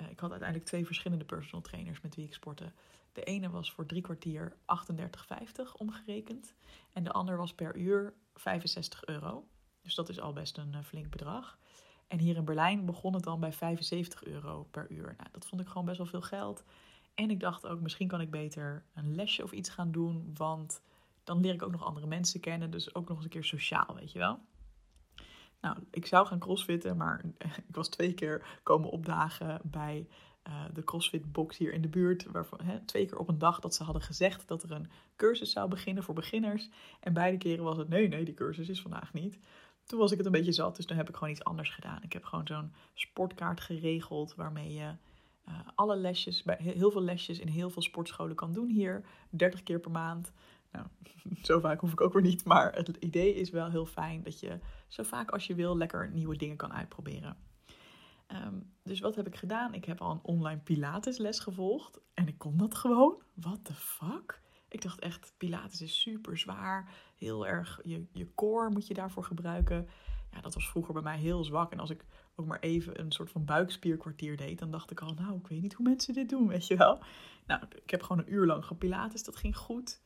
uh, 0.01 0.10
ik 0.10 0.19
had 0.19 0.29
uiteindelijk 0.29 0.69
twee 0.69 0.86
verschillende 0.86 1.25
personal 1.25 1.62
trainers 1.62 2.01
met 2.01 2.15
wie 2.15 2.25
ik 2.25 2.33
sportte. 2.33 2.72
De 3.13 3.24
ene 3.24 3.50
was 3.50 3.72
voor 3.72 3.86
drie 3.86 4.01
kwartier 4.01 4.55
38,50 4.55 5.72
omgerekend. 5.77 6.53
En 6.93 7.03
de 7.03 7.12
ander 7.12 7.38
was 7.38 7.53
per 7.53 7.75
uur 7.77 8.13
65 8.34 9.05
euro. 9.05 9.48
Dus 9.82 9.96
dat 9.96 10.10
is 10.10 10.20
al 10.20 10.34
best 10.34 10.58
een 10.58 10.74
uh, 10.74 10.84
flink 10.84 11.10
bedrag. 11.10 11.58
En 12.08 12.20
hier 12.20 12.36
in 12.36 12.46
Berlijn 12.46 12.86
begon 12.86 13.13
het 13.13 13.24
dan 13.24 13.39
bij 13.39 13.53
75 13.53 14.24
euro 14.24 14.67
per 14.72 14.91
uur. 14.91 15.13
Nou, 15.17 15.29
dat 15.32 15.46
vond 15.46 15.62
ik 15.62 15.67
gewoon 15.67 15.86
best 15.86 15.98
wel 15.98 16.08
veel 16.08 16.22
geld. 16.22 16.63
En 17.13 17.29
ik 17.29 17.39
dacht 17.39 17.67
ook, 17.67 17.82
misschien 17.82 18.08
kan 18.08 18.22
ik 18.22 18.32
beter 18.32 18.86
een 18.93 19.15
lesje 19.15 19.43
of 19.43 19.51
iets 19.51 19.70
gaan 19.70 19.91
doen. 19.91 20.32
Want 20.34 20.82
dan 21.24 21.39
leer 21.39 21.53
ik 21.53 21.62
ook 21.62 21.72
nog 21.72 21.84
andere 21.84 22.08
mensen 22.08 22.39
kennen. 22.39 22.72
Dus 22.72 22.96
ook 22.96 23.08
nog 23.08 23.15
eens 23.15 23.25
een 23.25 23.32
keer 23.32 23.43
sociaal, 23.43 23.96
weet 23.96 24.12
je 24.12 24.20
wel. 24.20 24.39
Nou, 25.62 25.77
ik 25.91 26.05
zou 26.05 26.27
gaan 26.27 26.39
crossfitten, 26.39 26.98
maar 26.98 27.25
ik 27.70 27.75
was 27.75 27.88
twee 27.88 28.13
keer 28.13 28.60
komen 28.63 28.89
opdagen 28.89 29.62
bij 29.63 30.08
uh, 30.47 30.63
de 30.73 30.83
CrossFit 30.83 31.31
box 31.31 31.57
hier 31.57 31.73
in 31.73 31.81
de 31.81 31.88
buurt. 31.88 32.25
Hè, 32.63 32.79
twee 32.79 33.05
keer 33.05 33.17
op 33.17 33.27
een 33.27 33.38
dag 33.38 33.59
dat 33.59 33.75
ze 33.75 33.83
hadden 33.83 34.01
gezegd 34.01 34.47
dat 34.47 34.63
er 34.63 34.71
een 34.71 34.89
cursus 35.15 35.51
zou 35.51 35.69
beginnen 35.69 36.03
voor 36.03 36.15
beginners. 36.15 36.69
En 37.00 37.13
beide 37.13 37.38
keren 37.38 37.63
was 37.63 37.77
het 37.77 37.89
nee, 37.89 38.07
nee, 38.07 38.25
die 38.25 38.33
cursus 38.33 38.69
is 38.69 38.81
vandaag 38.81 39.13
niet. 39.13 39.39
Toen 39.83 40.00
was 40.00 40.12
ik 40.12 40.17
het 40.17 40.25
een 40.25 40.31
beetje 40.31 40.51
zat, 40.51 40.75
dus 40.75 40.85
toen 40.85 40.97
heb 40.97 41.09
ik 41.09 41.15
gewoon 41.15 41.33
iets 41.33 41.43
anders 41.43 41.69
gedaan. 41.69 42.03
Ik 42.03 42.13
heb 42.13 42.23
gewoon 42.23 42.47
zo'n 42.47 42.73
sportkaart 42.93 43.62
geregeld 43.62 44.35
waarmee 44.35 44.73
je 44.73 44.95
uh, 45.47 45.59
alle 45.75 45.95
lesjes, 45.95 46.43
bij 46.43 46.57
heel 46.59 46.91
veel 46.91 47.03
lesjes 47.03 47.39
in 47.39 47.47
heel 47.47 47.69
veel 47.69 47.81
sportscholen 47.81 48.35
kan 48.35 48.53
doen 48.53 48.69
hier. 48.69 49.05
30 49.29 49.63
keer 49.63 49.79
per 49.79 49.91
maand. 49.91 50.31
Nou, 50.71 50.85
zo 51.41 51.59
vaak 51.59 51.79
hoef 51.79 51.91
ik 51.91 52.01
ook 52.01 52.13
weer 52.13 52.21
niet. 52.21 52.45
Maar 52.45 52.75
het 52.75 52.97
idee 53.00 53.35
is 53.35 53.50
wel 53.50 53.69
heel 53.69 53.85
fijn 53.85 54.23
dat 54.23 54.39
je 54.39 54.59
zo 54.88 55.03
vaak 55.03 55.31
als 55.31 55.47
je 55.47 55.55
wil 55.55 55.77
lekker 55.77 56.09
nieuwe 56.12 56.38
dingen 56.38 56.57
kan 56.57 56.73
uitproberen. 56.73 57.38
Um, 58.34 58.74
dus 58.84 59.00
wat 59.00 59.16
heb 59.16 59.28
ik 59.28 59.36
gedaan? 59.36 59.74
Ik 59.74 59.86
heb 59.86 60.02
al 60.02 60.12
een 60.12 60.24
online 60.24 60.60
Pilatesles 60.60 61.40
gevolgd. 61.40 62.00
En 62.13 62.28
ik 62.28 62.38
kon 62.38 62.58
dat 62.58 62.75
gewoon. 62.75 63.22
What 63.34 63.66
the 63.66 63.74
fuck? 63.74 64.42
Ik 64.68 64.82
dacht 64.82 65.00
echt, 65.00 65.34
Pilates 65.38 65.82
is 65.82 66.02
super 66.02 66.38
zwaar. 66.38 66.90
Heel 67.16 67.48
erg, 67.48 67.80
je, 67.84 68.06
je 68.12 68.34
core 68.36 68.70
moet 68.70 68.88
je 68.88 68.94
daarvoor 68.94 69.24
gebruiken. 69.24 69.88
Ja, 70.32 70.42
dat 70.42 70.54
was 70.54 70.70
vroeger 70.70 70.94
bij 70.94 71.04
mij 71.04 71.18
heel 71.18 71.44
zwak. 71.44 71.72
En 71.72 71.80
als 71.80 71.90
ik 71.90 72.06
ook 72.36 72.46
maar 72.46 72.60
even 72.60 73.00
een 73.00 73.12
soort 73.12 73.32
van 73.32 73.46
buikspierkwartier 73.46 74.38
deed, 74.38 74.60
dan 74.60 74.72
dacht 74.72 74.92
ik 74.92 75.02
al, 75.02 75.13
nou, 75.13 75.38
ik 75.38 75.48
weet 75.48 75.62
niet 75.62 75.74
hoe 75.74 75.86
mensen 75.86 76.13
dit 76.13 76.30
doen, 76.30 76.48
weet 76.48 76.68
je 76.68 76.75
wel. 76.75 77.04
Nou, 77.46 77.62
ik 77.84 77.90
heb 77.90 78.02
gewoon 78.02 78.25
een 78.25 78.34
uur 78.34 78.46
lang 78.46 78.66
gepilates, 78.66 79.24
dat 79.24 79.36
ging 79.36 79.58
goed. 79.58 80.02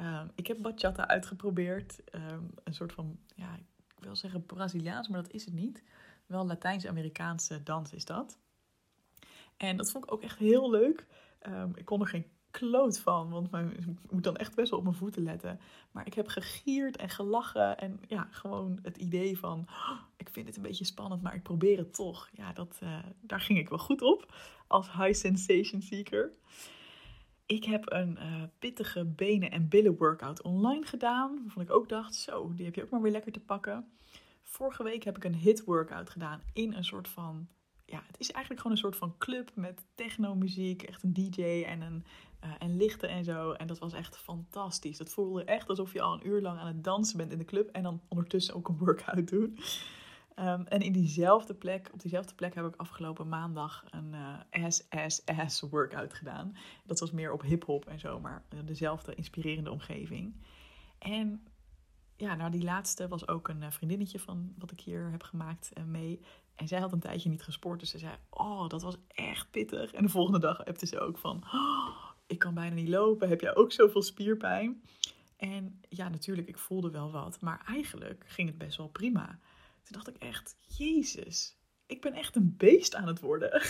Um, 0.00 0.30
ik 0.34 0.46
heb 0.46 0.62
bachata 0.62 1.08
uitgeprobeerd. 1.08 2.00
Um, 2.14 2.50
een 2.64 2.74
soort 2.74 2.92
van, 2.92 3.18
ja, 3.34 3.54
ik 3.54 4.04
wil 4.04 4.16
zeggen 4.16 4.46
Braziliaans, 4.46 5.08
maar 5.08 5.22
dat 5.22 5.32
is 5.32 5.44
het 5.44 5.54
niet. 5.54 5.82
Wel 6.28 6.46
Latijns-Amerikaanse 6.46 7.62
dans 7.62 7.92
is 7.92 8.04
dat. 8.04 8.38
En 9.56 9.76
dat 9.76 9.90
vond 9.90 10.04
ik 10.04 10.12
ook 10.12 10.22
echt 10.22 10.38
heel 10.38 10.70
leuk. 10.70 11.06
Um, 11.46 11.72
ik 11.76 11.84
kon 11.84 12.00
er 12.00 12.06
geen 12.06 12.26
kloot 12.50 12.98
van, 12.98 13.30
want 13.30 13.54
ik 13.54 14.10
moet 14.10 14.24
dan 14.24 14.36
echt 14.36 14.54
best 14.54 14.70
wel 14.70 14.78
op 14.78 14.84
mijn 14.84 14.96
voeten 14.96 15.22
letten. 15.22 15.60
Maar 15.90 16.06
ik 16.06 16.14
heb 16.14 16.28
gegierd 16.28 16.96
en 16.96 17.08
gelachen 17.08 17.78
en 17.78 18.00
ja, 18.06 18.28
gewoon 18.30 18.78
het 18.82 18.96
idee 18.96 19.38
van, 19.38 19.66
oh, 19.68 20.00
ik 20.16 20.28
vind 20.30 20.46
het 20.46 20.56
een 20.56 20.62
beetje 20.62 20.84
spannend, 20.84 21.22
maar 21.22 21.34
ik 21.34 21.42
probeer 21.42 21.78
het 21.78 21.94
toch. 21.94 22.28
Ja, 22.32 22.52
dat, 22.52 22.78
uh, 22.82 22.98
daar 23.20 23.40
ging 23.40 23.58
ik 23.58 23.68
wel 23.68 23.78
goed 23.78 24.02
op 24.02 24.34
als 24.66 24.92
high 24.92 25.14
sensation 25.14 25.82
seeker. 25.82 26.32
Ik 27.46 27.64
heb 27.64 27.92
een 27.92 28.18
uh, 28.20 28.42
pittige 28.58 29.04
benen- 29.04 29.50
en 29.50 29.68
billen 29.68 29.96
workout 29.96 30.42
online 30.42 30.86
gedaan, 30.86 31.38
waarvan 31.42 31.62
ik 31.62 31.70
ook 31.70 31.88
dacht, 31.88 32.14
zo, 32.14 32.52
die 32.54 32.64
heb 32.64 32.74
je 32.74 32.82
ook 32.82 32.90
maar 32.90 33.02
weer 33.02 33.12
lekker 33.12 33.32
te 33.32 33.40
pakken. 33.40 33.92
Vorige 34.50 34.82
week 34.82 35.02
heb 35.04 35.16
ik 35.16 35.24
een 35.24 35.34
hit 35.34 35.64
workout 35.64 36.10
gedaan 36.10 36.42
in 36.52 36.72
een 36.72 36.84
soort 36.84 37.08
van 37.08 37.48
ja, 37.84 38.02
het 38.06 38.20
is 38.20 38.30
eigenlijk 38.30 38.62
gewoon 38.62 38.76
een 38.76 38.82
soort 38.82 38.96
van 38.96 39.18
club 39.18 39.50
met 39.54 39.86
techno-muziek, 39.94 40.82
echt 40.82 41.02
een 41.02 41.12
DJ 41.12 41.62
en, 41.66 41.80
een, 41.80 42.04
uh, 42.44 42.50
en 42.58 42.76
lichten 42.76 43.08
en 43.08 43.24
zo. 43.24 43.52
En 43.52 43.66
dat 43.66 43.78
was 43.78 43.92
echt 43.92 44.16
fantastisch. 44.16 44.98
Dat 44.98 45.10
voelde 45.10 45.44
echt 45.44 45.68
alsof 45.68 45.92
je 45.92 46.00
al 46.00 46.12
een 46.12 46.26
uur 46.26 46.40
lang 46.40 46.58
aan 46.58 46.66
het 46.66 46.84
dansen 46.84 47.16
bent 47.16 47.32
in 47.32 47.38
de 47.38 47.44
club 47.44 47.68
en 47.68 47.82
dan 47.82 48.00
ondertussen 48.08 48.54
ook 48.54 48.68
een 48.68 48.78
workout 48.78 49.28
doen. 49.28 49.58
Um, 50.38 50.66
en 50.66 50.80
in 50.80 50.92
diezelfde 50.92 51.54
plek, 51.54 51.90
op 51.92 52.00
diezelfde 52.00 52.34
plek 52.34 52.54
heb 52.54 52.66
ik 52.66 52.76
afgelopen 52.76 53.28
maandag 53.28 53.84
een 53.90 54.14
uh, 54.52 54.68
SSS 54.68 55.60
workout 55.60 56.14
gedaan. 56.14 56.56
Dat 56.86 57.00
was 57.00 57.10
meer 57.10 57.32
op 57.32 57.42
hip-hop 57.42 57.86
en 57.86 57.98
zo, 57.98 58.20
maar 58.20 58.44
dezelfde 58.64 59.14
inspirerende 59.14 59.70
omgeving. 59.70 60.34
En 60.98 61.46
ja, 62.18 62.34
nou 62.34 62.50
die 62.50 62.62
laatste 62.62 63.08
was 63.08 63.28
ook 63.28 63.48
een 63.48 63.72
vriendinnetje 63.72 64.18
van 64.18 64.54
wat 64.58 64.70
ik 64.70 64.80
hier 64.80 65.10
heb 65.10 65.22
gemaakt 65.22 65.70
mee. 65.86 66.20
En 66.54 66.68
zij 66.68 66.80
had 66.80 66.92
een 66.92 67.00
tijdje 67.00 67.28
niet 67.28 67.42
gesport, 67.42 67.80
dus 67.80 67.90
ze 67.90 67.98
zei: 67.98 68.14
Oh, 68.30 68.68
dat 68.68 68.82
was 68.82 68.96
echt 69.08 69.50
pittig. 69.50 69.92
En 69.92 70.02
de 70.02 70.08
volgende 70.08 70.38
dag 70.38 70.64
appte 70.64 70.86
ze 70.86 71.00
ook 71.00 71.18
van: 71.18 71.44
oh, 71.52 71.88
Ik 72.26 72.38
kan 72.38 72.54
bijna 72.54 72.74
niet 72.74 72.88
lopen. 72.88 73.28
Heb 73.28 73.40
jij 73.40 73.56
ook 73.56 73.72
zoveel 73.72 74.02
spierpijn? 74.02 74.82
En 75.36 75.80
ja, 75.88 76.08
natuurlijk, 76.08 76.48
ik 76.48 76.58
voelde 76.58 76.90
wel 76.90 77.10
wat. 77.10 77.40
Maar 77.40 77.62
eigenlijk 77.66 78.24
ging 78.26 78.48
het 78.48 78.58
best 78.58 78.76
wel 78.76 78.88
prima. 78.88 79.26
Toen 79.82 79.92
dacht 79.92 80.08
ik 80.08 80.16
echt: 80.16 80.56
Jezus, 80.60 81.56
ik 81.86 82.00
ben 82.00 82.12
echt 82.12 82.36
een 82.36 82.54
beest 82.56 82.94
aan 82.94 83.06
het 83.06 83.20
worden. 83.20 83.62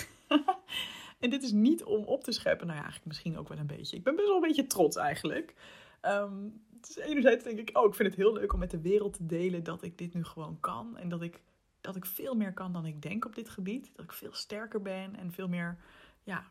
en 1.21 1.31
dit 1.31 1.43
is 1.43 1.53
niet 1.53 1.85
om 1.85 2.05
op 2.05 2.25
te 2.25 2.33
scheppen. 2.33 2.67
Nou 2.67 2.79
ja, 2.79 2.85
eigenlijk 2.85 3.13
misschien 3.13 3.39
ook 3.39 3.49
wel 3.49 3.59
een 3.59 3.67
beetje. 3.67 3.97
Ik 3.97 4.05
ben 4.05 4.17
best 4.17 4.27
wel 4.27 4.37
een 4.37 4.49
beetje 4.49 4.67
trots 4.67 4.97
eigenlijk. 4.97 5.55
Um, 6.03 6.67
dus 6.87 6.97
enerzijds 6.97 7.45
denk 7.45 7.59
ik, 7.59 7.79
oh, 7.79 7.87
ik 7.87 7.95
vind 7.95 8.09
het 8.09 8.19
heel 8.19 8.33
leuk 8.33 8.53
om 8.53 8.59
met 8.59 8.71
de 8.71 8.81
wereld 8.81 9.13
te 9.13 9.27
delen 9.27 9.65
dat 9.65 9.83
ik 9.83 9.99
dit 9.99 10.15
nu 10.15 10.25
gewoon 10.25 10.61
kan. 10.61 10.97
En 10.97 11.09
dat 11.09 11.23
ik 11.23 11.41
dat 11.81 11.97
ik 11.97 12.07
veel 12.07 12.35
meer 12.35 12.53
kan 12.53 12.73
dan 12.73 12.87
ik 12.87 13.03
denk 13.03 13.25
op 13.25 13.35
dit 13.35 13.49
gebied. 13.49 13.91
Dat 13.95 14.05
ik 14.05 14.13
veel 14.13 14.35
sterker 14.35 14.83
ben 14.83 15.17
en 15.17 15.33
veel 15.33 15.49
meer, 15.49 15.79
ja, 16.23 16.45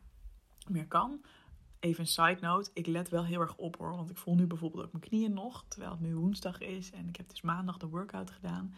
meer 0.68 0.88
kan. 0.88 1.22
Even 1.80 2.00
een 2.00 2.08
side 2.08 2.38
note, 2.42 2.70
ik 2.74 2.88
let 2.88 3.10
wel 3.10 3.26
heel 3.26 3.40
erg 3.40 3.56
op 3.56 3.78
hoor. 3.78 3.96
Want 3.96 4.10
ik 4.10 4.18
voel 4.18 4.36
nu 4.36 4.46
bijvoorbeeld 4.48 4.84
ook 4.84 4.92
mijn 4.92 5.04
knieën 5.04 5.34
nog, 5.34 5.66
terwijl 5.68 5.92
het 5.92 6.00
nu 6.00 6.16
woensdag 6.16 6.60
is. 6.60 6.92
En 6.92 7.08
ik 7.08 7.16
heb 7.16 7.30
dus 7.30 7.42
maandag 7.42 7.78
de 7.78 7.88
workout 7.88 8.32
gedaan. 8.32 8.76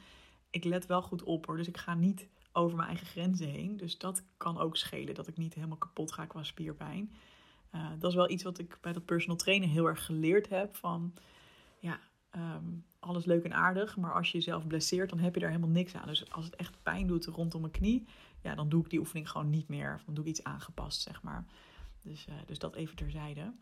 Ik 0.49 0.63
let 0.63 0.85
wel 0.85 1.01
goed 1.01 1.23
op 1.23 1.45
hoor, 1.45 1.57
dus 1.57 1.67
ik 1.67 1.77
ga 1.77 1.93
niet 1.93 2.27
over 2.51 2.75
mijn 2.75 2.87
eigen 2.87 3.07
grenzen 3.07 3.47
heen. 3.47 3.77
Dus 3.77 3.97
dat 3.97 4.23
kan 4.37 4.57
ook 4.57 4.77
schelen, 4.77 5.15
dat 5.15 5.27
ik 5.27 5.37
niet 5.37 5.53
helemaal 5.53 5.77
kapot 5.77 6.11
ga 6.11 6.25
qua 6.25 6.43
spierpijn. 6.43 7.13
Uh, 7.75 7.89
dat 7.99 8.09
is 8.09 8.15
wel 8.15 8.29
iets 8.29 8.43
wat 8.43 8.59
ik 8.59 8.77
bij 8.81 8.93
dat 8.93 9.05
personal 9.05 9.37
trainen 9.37 9.69
heel 9.69 9.85
erg 9.85 10.05
geleerd 10.05 10.49
heb. 10.49 10.75
Van 10.75 11.13
um, 12.35 12.85
alles 12.99 13.25
leuk 13.25 13.43
en 13.43 13.53
aardig, 13.53 13.97
maar 13.97 14.13
als 14.13 14.31
je 14.31 14.37
jezelf 14.37 14.67
blesseert, 14.67 15.09
dan 15.09 15.19
heb 15.19 15.33
je 15.33 15.39
daar 15.39 15.49
helemaal 15.49 15.69
niks 15.69 15.95
aan. 15.95 16.07
Dus 16.07 16.31
als 16.31 16.45
het 16.45 16.55
echt 16.55 16.83
pijn 16.83 17.07
doet 17.07 17.25
rondom 17.25 17.61
mijn 17.61 17.73
knie, 17.73 18.07
ja, 18.41 18.55
dan 18.55 18.69
doe 18.69 18.83
ik 18.83 18.89
die 18.89 18.99
oefening 18.99 19.29
gewoon 19.29 19.49
niet 19.49 19.67
meer. 19.67 20.01
Dan 20.05 20.13
doe 20.13 20.23
ik 20.23 20.29
iets 20.29 20.43
aangepast, 20.43 21.01
zeg 21.01 21.23
maar. 21.23 21.45
Dus, 22.01 22.25
uh, 22.29 22.35
dus 22.45 22.59
dat 22.59 22.75
even 22.75 22.95
terzijde. 22.95 23.53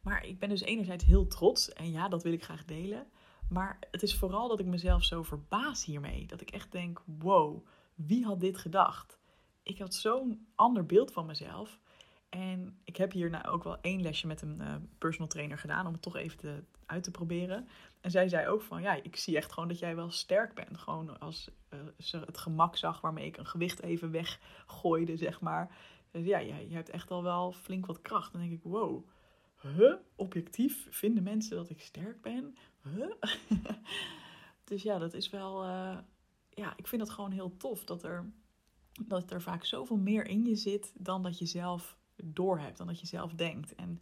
Maar 0.00 0.26
ik 0.26 0.38
ben 0.38 0.48
dus 0.48 0.60
enerzijds 0.60 1.04
heel 1.04 1.26
trots 1.26 1.72
en 1.72 1.90
ja, 1.90 2.08
dat 2.08 2.22
wil 2.22 2.32
ik 2.32 2.44
graag 2.44 2.64
delen. 2.64 3.06
Maar 3.48 3.78
het 3.90 4.02
is 4.02 4.14
vooral 4.14 4.48
dat 4.48 4.60
ik 4.60 4.66
mezelf 4.66 5.04
zo 5.04 5.22
verbaas 5.22 5.84
hiermee. 5.84 6.26
Dat 6.26 6.40
ik 6.40 6.50
echt 6.50 6.72
denk, 6.72 7.02
wow, 7.04 7.66
wie 7.94 8.24
had 8.24 8.40
dit 8.40 8.58
gedacht? 8.58 9.18
Ik 9.62 9.78
had 9.78 9.94
zo'n 9.94 10.46
ander 10.54 10.86
beeld 10.86 11.12
van 11.12 11.26
mezelf. 11.26 11.78
En 12.34 12.78
ik 12.84 12.96
heb 12.96 13.12
hier 13.12 13.30
nou 13.30 13.46
ook 13.46 13.64
wel 13.64 13.80
één 13.80 14.02
lesje 14.02 14.26
met 14.26 14.42
een 14.42 14.60
uh, 14.60 14.74
personal 14.98 15.28
trainer 15.28 15.58
gedaan 15.58 15.86
om 15.86 15.92
het 15.92 16.02
toch 16.02 16.16
even 16.16 16.66
uit 16.86 17.02
te 17.02 17.10
proberen. 17.10 17.68
En 18.00 18.10
zij 18.10 18.28
zei 18.28 18.48
ook 18.48 18.62
van, 18.62 18.82
ja, 18.82 19.02
ik 19.02 19.16
zie 19.16 19.36
echt 19.36 19.52
gewoon 19.52 19.68
dat 19.68 19.78
jij 19.78 19.96
wel 19.96 20.10
sterk 20.10 20.54
bent. 20.54 20.78
Gewoon 20.78 21.20
als 21.20 21.50
uh, 21.74 21.80
ze 21.98 22.18
het 22.18 22.38
gemak 22.38 22.76
zag 22.76 23.00
waarmee 23.00 23.26
ik 23.26 23.36
een 23.36 23.46
gewicht 23.46 23.82
even 23.82 24.10
weggooide, 24.10 25.16
zeg 25.16 25.40
maar. 25.40 25.76
Dus 26.10 26.24
ja, 26.24 26.38
ja, 26.38 26.56
je 26.56 26.74
hebt 26.74 26.90
echt 26.90 27.10
al 27.10 27.22
wel 27.22 27.52
flink 27.52 27.86
wat 27.86 28.02
kracht. 28.02 28.32
Dan 28.32 28.40
denk 28.40 28.52
ik, 28.52 28.62
wow, 28.62 29.08
huh? 29.60 29.94
Objectief 30.14 30.86
vinden 30.90 31.22
mensen 31.22 31.56
dat 31.56 31.70
ik 31.70 31.80
sterk 31.80 32.22
ben? 32.22 32.56
Huh? 32.82 33.12
dus 34.64 34.82
ja, 34.82 34.98
dat 34.98 35.14
is 35.14 35.30
wel. 35.30 35.62
eh, 35.62 35.98
ja, 36.50 36.72
ik 36.76 36.86
vind 36.86 37.02
dat 37.02 37.10
gewoon 37.10 37.32
heel 37.32 37.56
tof 37.56 37.84
dat 37.84 38.02
er, 38.02 38.32
dat 39.06 39.30
er 39.30 39.42
vaak 39.42 39.64
zoveel 39.64 39.96
meer 39.96 40.26
in 40.26 40.44
je 40.44 40.56
zit 40.56 40.92
dan 40.96 41.22
dat 41.22 41.38
je 41.38 41.46
zelf 41.46 41.96
doorhebt, 42.22 42.78
dan 42.78 42.86
dat 42.86 43.00
je 43.00 43.06
zelf 43.06 43.32
denkt. 43.32 43.74
En 43.74 44.00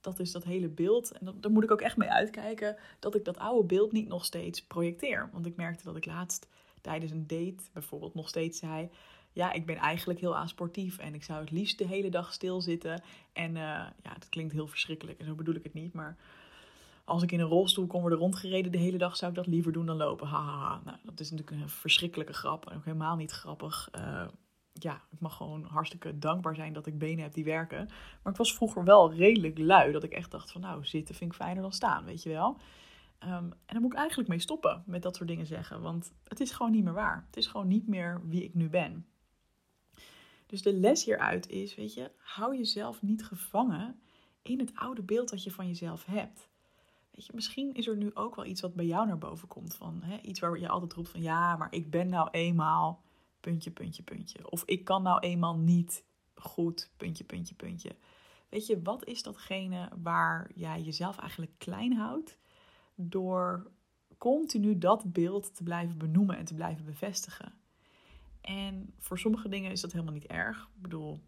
dat 0.00 0.18
is 0.18 0.32
dat 0.32 0.44
hele 0.44 0.68
beeld. 0.68 1.12
En 1.12 1.26
dat, 1.26 1.42
daar 1.42 1.52
moet 1.52 1.64
ik 1.64 1.70
ook 1.70 1.80
echt 1.80 1.96
mee 1.96 2.10
uitkijken 2.10 2.76
dat 2.98 3.14
ik 3.14 3.24
dat 3.24 3.38
oude 3.38 3.66
beeld 3.66 3.92
niet 3.92 4.08
nog 4.08 4.24
steeds 4.24 4.62
projecteer. 4.62 5.28
Want 5.32 5.46
ik 5.46 5.56
merkte 5.56 5.84
dat 5.84 5.96
ik 5.96 6.06
laatst 6.06 6.48
tijdens 6.80 7.12
een 7.12 7.26
date 7.26 7.62
bijvoorbeeld 7.72 8.14
nog 8.14 8.28
steeds 8.28 8.58
zei. 8.58 8.90
Ja, 9.32 9.52
ik 9.52 9.66
ben 9.66 9.76
eigenlijk 9.76 10.20
heel 10.20 10.36
asportief 10.36 10.98
en 10.98 11.14
ik 11.14 11.24
zou 11.24 11.40
het 11.40 11.50
liefst 11.50 11.78
de 11.78 11.86
hele 11.86 12.10
dag 12.10 12.32
stilzitten. 12.32 13.02
En 13.32 13.56
eh, 13.56 13.62
ja, 14.02 14.12
dat 14.14 14.28
klinkt 14.28 14.52
heel 14.52 14.66
verschrikkelijk 14.66 15.18
en 15.18 15.26
zo 15.26 15.34
bedoel 15.34 15.54
ik 15.54 15.62
het 15.62 15.74
niet. 15.74 15.92
Maar 15.92 16.16
als 17.04 17.22
ik 17.22 17.32
in 17.32 17.40
een 17.40 17.46
rolstoel 17.46 17.86
kon 17.86 18.00
worden 18.00 18.18
rondgereden 18.18 18.72
de 18.72 18.78
hele 18.78 18.98
dag, 18.98 19.16
zou 19.16 19.30
ik 19.30 19.36
dat 19.36 19.46
liever 19.46 19.72
doen 19.72 19.86
dan 19.86 19.96
lopen. 19.96 20.26
Hahaha. 20.26 20.80
Nou, 20.84 20.98
dat 21.02 21.20
is 21.20 21.30
natuurlijk 21.30 21.62
een 21.62 21.68
verschrikkelijke 21.68 22.32
grap 22.32 22.70
en 22.70 22.76
ook 22.76 22.84
helemaal 22.84 23.16
niet 23.16 23.30
grappig. 23.30 23.88
Eh, 23.92 24.26
ja, 24.72 25.02
ik 25.10 25.20
mag 25.20 25.36
gewoon 25.36 25.64
hartstikke 25.64 26.18
dankbaar 26.18 26.54
zijn 26.54 26.72
dat 26.72 26.86
ik 26.86 26.98
benen 26.98 27.22
heb 27.22 27.34
die 27.34 27.44
werken. 27.44 27.86
Maar 28.22 28.32
ik 28.32 28.38
was 28.38 28.54
vroeger 28.54 28.84
wel 28.84 29.12
redelijk 29.12 29.58
lui. 29.58 29.92
Dat 29.92 30.02
ik 30.02 30.12
echt 30.12 30.30
dacht 30.30 30.52
van 30.52 30.60
nou, 30.60 30.84
zitten 30.84 31.14
vind 31.14 31.30
ik 31.30 31.36
fijner 31.36 31.62
dan 31.62 31.72
staan, 31.72 32.04
weet 32.04 32.22
je 32.22 32.28
wel. 32.28 32.56
Ehm, 33.18 33.44
en 33.44 33.60
daar 33.66 33.80
moet 33.80 33.92
ik 33.92 33.98
eigenlijk 33.98 34.28
mee 34.28 34.38
stoppen 34.38 34.82
met 34.86 35.02
dat 35.02 35.16
soort 35.16 35.28
dingen 35.28 35.46
zeggen. 35.46 35.80
Want 35.82 36.12
het 36.24 36.40
is 36.40 36.50
gewoon 36.50 36.72
niet 36.72 36.84
meer 36.84 36.92
waar. 36.92 37.24
Het 37.26 37.36
is 37.36 37.46
gewoon 37.46 37.68
niet 37.68 37.88
meer 37.88 38.20
wie 38.24 38.44
ik 38.44 38.54
nu 38.54 38.68
ben. 38.68 39.06
Dus 40.46 40.62
de 40.62 40.72
les 40.72 41.04
hieruit 41.04 41.48
is, 41.48 41.74
weet 41.74 41.94
je, 41.94 42.10
hou 42.16 42.56
jezelf 42.56 43.02
niet 43.02 43.24
gevangen 43.24 44.00
in 44.42 44.58
het 44.58 44.74
oude 44.74 45.02
beeld 45.02 45.28
dat 45.28 45.42
je 45.42 45.50
van 45.50 45.66
jezelf 45.66 46.04
hebt. 46.04 46.48
Weet 47.10 47.26
je, 47.26 47.32
misschien 47.34 47.74
is 47.74 47.86
er 47.86 47.96
nu 47.96 48.14
ook 48.14 48.34
wel 48.34 48.44
iets 48.44 48.60
wat 48.60 48.74
bij 48.74 48.86
jou 48.86 49.06
naar 49.06 49.18
boven 49.18 49.48
komt. 49.48 49.74
Van, 49.74 50.02
hè, 50.02 50.20
iets 50.20 50.40
waar 50.40 50.58
je 50.58 50.68
altijd 50.68 50.92
roept 50.92 51.08
van 51.08 51.22
ja, 51.22 51.56
maar 51.56 51.74
ik 51.74 51.90
ben 51.90 52.08
nou 52.08 52.28
eenmaal 52.30 53.02
puntje, 53.42 53.70
puntje, 53.70 54.02
puntje. 54.02 54.50
Of 54.50 54.62
ik 54.64 54.84
kan 54.84 55.02
nou 55.02 55.20
eenmaal 55.20 55.56
niet 55.56 56.04
goed, 56.34 56.90
puntje, 56.96 57.24
puntje, 57.24 57.54
puntje. 57.54 57.96
Weet 58.48 58.66
je, 58.66 58.82
wat 58.82 59.04
is 59.04 59.22
datgene 59.22 59.88
waar 60.02 60.50
jij 60.54 60.82
jezelf 60.82 61.18
eigenlijk 61.18 61.52
klein 61.58 61.92
houdt 61.92 62.38
door 62.94 63.70
continu 64.18 64.78
dat 64.78 65.12
beeld 65.12 65.54
te 65.54 65.62
blijven 65.62 65.98
benoemen 65.98 66.36
en 66.36 66.44
te 66.44 66.54
blijven 66.54 66.84
bevestigen? 66.84 67.52
En 68.40 68.94
voor 68.98 69.18
sommige 69.18 69.48
dingen 69.48 69.70
is 69.70 69.80
dat 69.80 69.92
helemaal 69.92 70.12
niet 70.12 70.26
erg. 70.26 70.62
Ik 70.74 70.82
bedoel, 70.82 71.20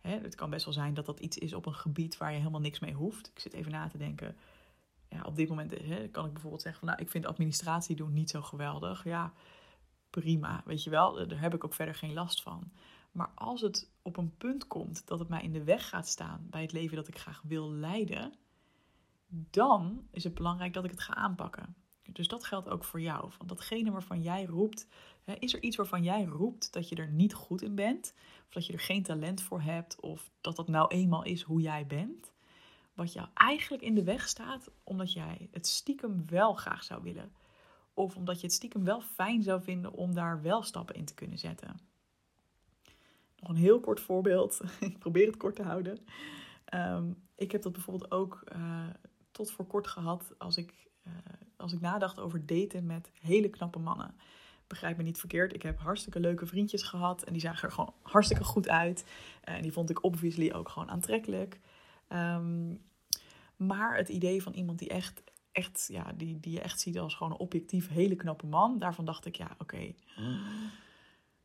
hè, 0.00 0.18
het 0.18 0.34
kan 0.34 0.50
best 0.50 0.64
wel 0.64 0.74
zijn 0.74 0.94
dat 0.94 1.06
dat 1.06 1.20
iets 1.20 1.38
is 1.38 1.54
op 1.54 1.66
een 1.66 1.74
gebied 1.74 2.16
waar 2.16 2.32
je 2.32 2.38
helemaal 2.38 2.60
niks 2.60 2.78
mee 2.80 2.92
hoeft. 2.92 3.30
Ik 3.34 3.38
zit 3.38 3.52
even 3.52 3.72
na 3.72 3.88
te 3.88 3.98
denken. 3.98 4.36
Ja, 5.08 5.22
op 5.22 5.36
dit 5.36 5.48
moment 5.48 5.70
hè, 5.70 6.08
kan 6.08 6.26
ik 6.26 6.32
bijvoorbeeld 6.32 6.62
zeggen 6.62 6.80
van, 6.80 6.88
nou, 6.88 7.02
ik 7.02 7.10
vind 7.10 7.26
administratie 7.26 7.96
doen 7.96 8.12
niet 8.12 8.30
zo 8.30 8.42
geweldig. 8.42 9.04
Ja, 9.04 9.32
prima, 10.20 10.62
weet 10.64 10.82
je 10.82 10.90
wel. 10.90 11.28
Daar 11.28 11.40
heb 11.40 11.54
ik 11.54 11.64
ook 11.64 11.74
verder 11.74 11.94
geen 11.94 12.12
last 12.12 12.42
van. 12.42 12.72
Maar 13.12 13.30
als 13.34 13.60
het 13.60 13.90
op 14.02 14.16
een 14.16 14.36
punt 14.36 14.66
komt 14.66 15.06
dat 15.06 15.18
het 15.18 15.28
mij 15.28 15.42
in 15.42 15.52
de 15.52 15.64
weg 15.64 15.88
gaat 15.88 16.08
staan 16.08 16.46
bij 16.50 16.62
het 16.62 16.72
leven 16.72 16.96
dat 16.96 17.08
ik 17.08 17.18
graag 17.18 17.42
wil 17.44 17.70
leiden, 17.70 18.34
dan 19.50 20.06
is 20.10 20.24
het 20.24 20.34
belangrijk 20.34 20.72
dat 20.72 20.84
ik 20.84 20.90
het 20.90 21.00
ga 21.00 21.14
aanpakken. 21.14 21.76
Dus 22.12 22.28
dat 22.28 22.44
geldt 22.44 22.68
ook 22.68 22.84
voor 22.84 23.00
jou. 23.00 23.32
Van 23.32 23.46
datgene 23.46 23.90
waarvan 23.90 24.22
jij 24.22 24.44
roept, 24.44 24.86
is 25.38 25.54
er 25.54 25.62
iets 25.62 25.76
waarvan 25.76 26.02
jij 26.02 26.24
roept 26.24 26.72
dat 26.72 26.88
je 26.88 26.96
er 26.96 27.10
niet 27.10 27.34
goed 27.34 27.62
in 27.62 27.74
bent, 27.74 28.14
of 28.46 28.52
dat 28.52 28.66
je 28.66 28.72
er 28.72 28.80
geen 28.80 29.02
talent 29.02 29.42
voor 29.42 29.60
hebt, 29.60 30.00
of 30.00 30.30
dat 30.40 30.56
dat 30.56 30.68
nou 30.68 30.88
eenmaal 30.88 31.24
is 31.24 31.42
hoe 31.42 31.60
jij 31.60 31.86
bent, 31.86 32.32
wat 32.94 33.12
jou 33.12 33.28
eigenlijk 33.34 33.82
in 33.82 33.94
de 33.94 34.04
weg 34.04 34.28
staat, 34.28 34.70
omdat 34.84 35.12
jij 35.12 35.48
het 35.50 35.66
stiekem 35.66 36.26
wel 36.26 36.54
graag 36.54 36.84
zou 36.84 37.02
willen. 37.02 37.32
Of 37.94 38.16
omdat 38.16 38.40
je 38.40 38.46
het 38.46 38.54
stiekem 38.54 38.84
wel 38.84 39.00
fijn 39.00 39.42
zou 39.42 39.62
vinden 39.62 39.92
om 39.92 40.14
daar 40.14 40.42
wel 40.42 40.62
stappen 40.62 40.94
in 40.94 41.04
te 41.04 41.14
kunnen 41.14 41.38
zetten. 41.38 41.80
Nog 43.38 43.50
een 43.50 43.56
heel 43.56 43.80
kort 43.80 44.00
voorbeeld. 44.00 44.60
ik 44.80 44.98
probeer 44.98 45.26
het 45.26 45.36
kort 45.36 45.56
te 45.56 45.62
houden. 45.62 45.98
Ehm, 46.64 47.12
ik 47.34 47.52
heb 47.52 47.62
dat 47.62 47.72
bijvoorbeeld 47.72 48.10
ook 48.10 48.42
uh, 48.56 48.86
tot 49.30 49.52
voor 49.52 49.66
kort 49.66 49.86
gehad 49.86 50.34
als 50.38 50.56
ik, 50.56 50.88
uh, 51.06 51.12
als 51.56 51.72
ik 51.72 51.80
nadacht 51.80 52.20
over 52.20 52.46
daten 52.46 52.86
met 52.86 53.10
hele 53.20 53.48
knappe 53.48 53.78
mannen. 53.78 54.14
Begrijp 54.66 54.96
me 54.96 55.02
niet 55.02 55.18
verkeerd. 55.18 55.54
Ik 55.54 55.62
heb 55.62 55.78
hartstikke 55.78 56.20
leuke 56.20 56.46
vriendjes 56.46 56.82
gehad. 56.82 57.22
En 57.22 57.32
die 57.32 57.42
zagen 57.42 57.68
er 57.68 57.74
gewoon 57.74 57.94
hartstikke 58.02 58.44
goed 58.44 58.68
uit. 58.68 59.04
En 59.40 59.62
die 59.62 59.72
vond 59.72 59.90
ik 59.90 60.04
obviously 60.04 60.52
ook 60.52 60.68
gewoon 60.68 60.90
aantrekkelijk. 60.90 61.60
Um, 62.08 62.80
maar 63.56 63.96
het 63.96 64.08
idee 64.08 64.42
van 64.42 64.52
iemand 64.52 64.78
die 64.78 64.88
echt 64.88 65.22
echt, 65.54 65.86
ja, 65.88 66.12
die, 66.16 66.40
die 66.40 66.52
je 66.52 66.60
echt 66.60 66.80
ziet 66.80 66.98
als 66.98 67.14
gewoon 67.14 67.32
een 67.32 67.38
objectief 67.38 67.88
hele 67.88 68.16
knappe 68.16 68.46
man. 68.46 68.78
Daarvan 68.78 69.04
dacht 69.04 69.26
ik, 69.26 69.36
ja, 69.36 69.56
oké, 69.58 69.94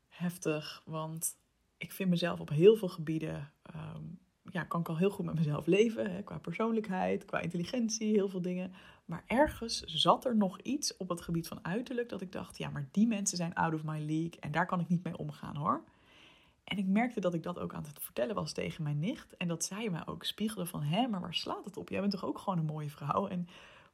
heftig. 0.07 0.81
Want 0.85 1.35
ik 1.77 1.91
vind 1.91 2.09
mezelf 2.09 2.39
op 2.39 2.49
heel 2.49 2.75
veel 2.75 2.89
gebieden, 2.89 3.51
um, 3.75 4.19
ja, 4.51 4.63
kan 4.63 4.79
ik 4.79 4.89
al 4.89 4.97
heel 4.97 5.09
goed 5.09 5.25
met 5.25 5.35
mezelf 5.35 5.65
leven. 5.65 6.11
Hè, 6.11 6.23
qua 6.23 6.37
persoonlijkheid, 6.37 7.25
qua 7.25 7.39
intelligentie, 7.39 8.13
heel 8.13 8.29
veel 8.29 8.41
dingen. 8.41 8.73
Maar 9.05 9.23
ergens 9.27 9.79
zat 9.83 10.25
er 10.25 10.35
nog 10.35 10.59
iets 10.61 10.97
op 10.97 11.09
het 11.09 11.21
gebied 11.21 11.47
van 11.47 11.65
uiterlijk 11.65 12.09
dat 12.09 12.21
ik 12.21 12.31
dacht, 12.31 12.57
ja, 12.57 12.69
maar 12.69 12.87
die 12.91 13.07
mensen 13.07 13.37
zijn 13.37 13.53
out 13.53 13.73
of 13.73 13.83
my 13.83 13.99
league. 13.99 14.39
En 14.39 14.51
daar 14.51 14.65
kan 14.65 14.79
ik 14.79 14.87
niet 14.87 15.03
mee 15.03 15.17
omgaan 15.17 15.55
hoor. 15.55 15.83
En 16.63 16.77
ik 16.77 16.87
merkte 16.87 17.19
dat 17.19 17.33
ik 17.33 17.43
dat 17.43 17.59
ook 17.59 17.73
aan 17.73 17.83
het 17.83 17.99
vertellen 18.03 18.35
was 18.35 18.53
tegen 18.53 18.83
mijn 18.83 18.99
nicht. 18.99 19.37
En 19.37 19.47
dat 19.47 19.63
zij 19.63 19.89
me 19.89 20.07
ook 20.07 20.23
spiegelde 20.23 20.65
van, 20.65 20.83
hé, 20.83 21.07
maar 21.07 21.21
waar 21.21 21.33
slaat 21.33 21.65
het 21.65 21.77
op? 21.77 21.89
Jij 21.89 21.99
bent 21.99 22.11
toch 22.11 22.25
ook 22.25 22.39
gewoon 22.39 22.59
een 22.59 22.65
mooie 22.65 22.89
vrouw? 22.89 23.27
En 23.27 23.47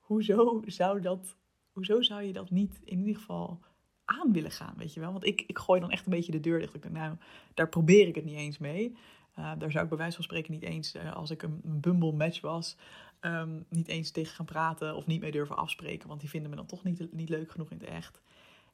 hoezo 0.06 0.62
zou, 0.66 1.02
dat, 1.02 1.38
hoezo 1.72 2.02
zou 2.02 2.22
je 2.22 2.34
dat 2.34 2.50
niet 2.50 2.80
in 2.84 3.00
ieder 3.00 3.16
geval 3.16 3.60
aan 4.06 4.32
willen 4.32 4.52
gaan, 4.52 4.74
weet 4.78 4.94
je 4.94 5.00
wel? 5.00 5.12
Want 5.12 5.26
ik, 5.26 5.42
ik 5.48 5.58
gooi 5.58 5.80
dan 5.80 5.92
echt 5.92 6.06
een 6.06 6.12
beetje 6.12 6.32
de 6.32 6.40
deur 6.40 6.60
dicht. 6.60 6.74
Ik 6.74 6.82
denk, 6.82 6.94
nou, 6.94 7.16
daar 7.54 7.70
probeer 7.70 8.08
ik 8.08 8.16
het 8.16 8.26
niet 8.26 8.38
eens 8.38 8.58
mee. 8.58 8.96
Uh, 9.40 9.52
daar 9.58 9.72
zou 9.72 9.84
ik 9.84 9.90
bij 9.90 9.98
wijze 9.98 10.16
van 10.16 10.24
spreken 10.24 10.52
niet 10.52 10.64
eens, 10.64 10.96
uh, 10.96 11.14
als 11.14 11.32
ik 11.32 11.44
een, 11.44 11.62
Bumble 11.64 12.12
match 12.12 12.42
was, 12.42 12.78
um, 13.22 13.66
niet 13.70 13.88
eens 13.88 14.12
tegen 14.12 14.36
gaan 14.36 14.46
praten 14.46 14.96
of 14.96 15.06
niet 15.06 15.22
mee 15.22 15.32
durven 15.32 15.58
afspreken. 15.58 16.08
Want 16.08 16.20
die 16.20 16.30
vinden 16.30 16.50
me 16.50 16.56
dan 16.56 16.66
toch 16.66 16.84
niet, 16.84 17.14
niet 17.14 17.30
leuk 17.30 17.52
genoeg 17.52 17.72
in 17.72 17.78
het 17.78 17.88
echt. 17.88 18.22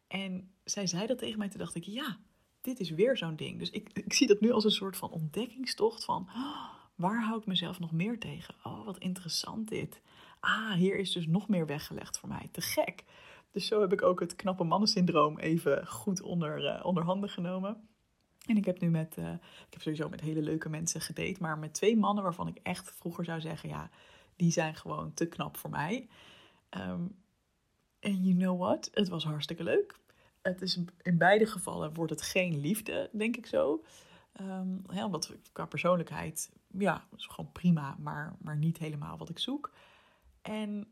En 0.07 0.51
zij 0.63 0.87
zei 0.87 1.07
dat 1.07 1.17
tegen 1.17 1.39
mij, 1.39 1.49
toen 1.49 1.59
dacht 1.59 1.75
ik, 1.75 1.83
ja, 1.83 2.17
dit 2.61 2.79
is 2.79 2.89
weer 2.89 3.17
zo'n 3.17 3.35
ding. 3.35 3.59
Dus 3.59 3.69
ik, 3.69 3.89
ik 3.93 4.13
zie 4.13 4.27
dat 4.27 4.41
nu 4.41 4.51
als 4.51 4.63
een 4.63 4.71
soort 4.71 4.97
van 4.97 5.09
ontdekkingstocht 5.09 6.03
van, 6.03 6.29
oh, 6.35 6.69
waar 6.95 7.23
hou 7.23 7.39
ik 7.39 7.45
mezelf 7.45 7.79
nog 7.79 7.91
meer 7.91 8.19
tegen? 8.19 8.55
Oh, 8.63 8.85
wat 8.85 8.97
interessant 8.97 9.69
dit 9.69 10.01
ah, 10.41 10.73
hier 10.73 10.97
is 10.97 11.11
dus 11.11 11.27
nog 11.27 11.47
meer 11.47 11.65
weggelegd 11.65 12.19
voor 12.19 12.29
mij. 12.29 12.49
Te 12.51 12.61
gek. 12.61 13.03
Dus 13.51 13.67
zo 13.67 13.81
heb 13.81 13.93
ik 13.93 14.01
ook 14.01 14.19
het 14.19 14.35
knappe 14.35 14.63
mannensyndroom 14.63 15.39
even 15.39 15.87
goed 15.87 16.21
onder, 16.21 16.63
uh, 16.63 16.85
onder 16.85 17.03
handen 17.03 17.29
genomen. 17.29 17.89
En 18.45 18.57
ik 18.57 18.65
heb 18.65 18.79
nu 18.79 18.89
met, 18.89 19.17
uh, 19.19 19.31
ik 19.31 19.73
heb 19.73 19.81
sowieso 19.81 20.09
met 20.09 20.21
hele 20.21 20.41
leuke 20.41 20.69
mensen 20.69 21.01
gedate, 21.01 21.37
maar 21.39 21.57
met 21.57 21.73
twee 21.73 21.97
mannen 21.97 22.23
waarvan 22.23 22.47
ik 22.47 22.57
echt 22.63 22.91
vroeger 22.91 23.25
zou 23.25 23.41
zeggen, 23.41 23.69
ja, 23.69 23.89
die 24.35 24.51
zijn 24.51 24.75
gewoon 24.75 25.13
te 25.13 25.25
knap 25.25 25.57
voor 25.57 25.69
mij. 25.69 26.07
Um, 26.77 27.15
en 27.99 28.23
you 28.23 28.35
know 28.35 28.59
what? 28.59 28.89
Het 28.93 29.07
was 29.07 29.23
hartstikke 29.23 29.63
leuk. 29.63 29.99
Het 30.41 30.61
is 30.61 30.79
in 31.01 31.17
beide 31.17 31.45
gevallen 31.45 31.93
wordt 31.93 32.11
het 32.11 32.21
geen 32.21 32.59
liefde, 32.59 33.09
denk 33.13 33.37
ik 33.37 33.45
zo. 33.45 33.83
Um, 34.41 34.83
ja, 34.89 35.05
omdat 35.05 35.35
qua 35.51 35.65
persoonlijkheid, 35.65 36.51
ja, 36.77 37.05
is 37.15 37.25
gewoon 37.25 37.51
prima, 37.51 37.95
maar, 37.99 38.35
maar 38.39 38.57
niet 38.57 38.77
helemaal 38.77 39.17
wat 39.17 39.29
ik 39.29 39.39
zoek. 39.39 39.71
En, 40.41 40.87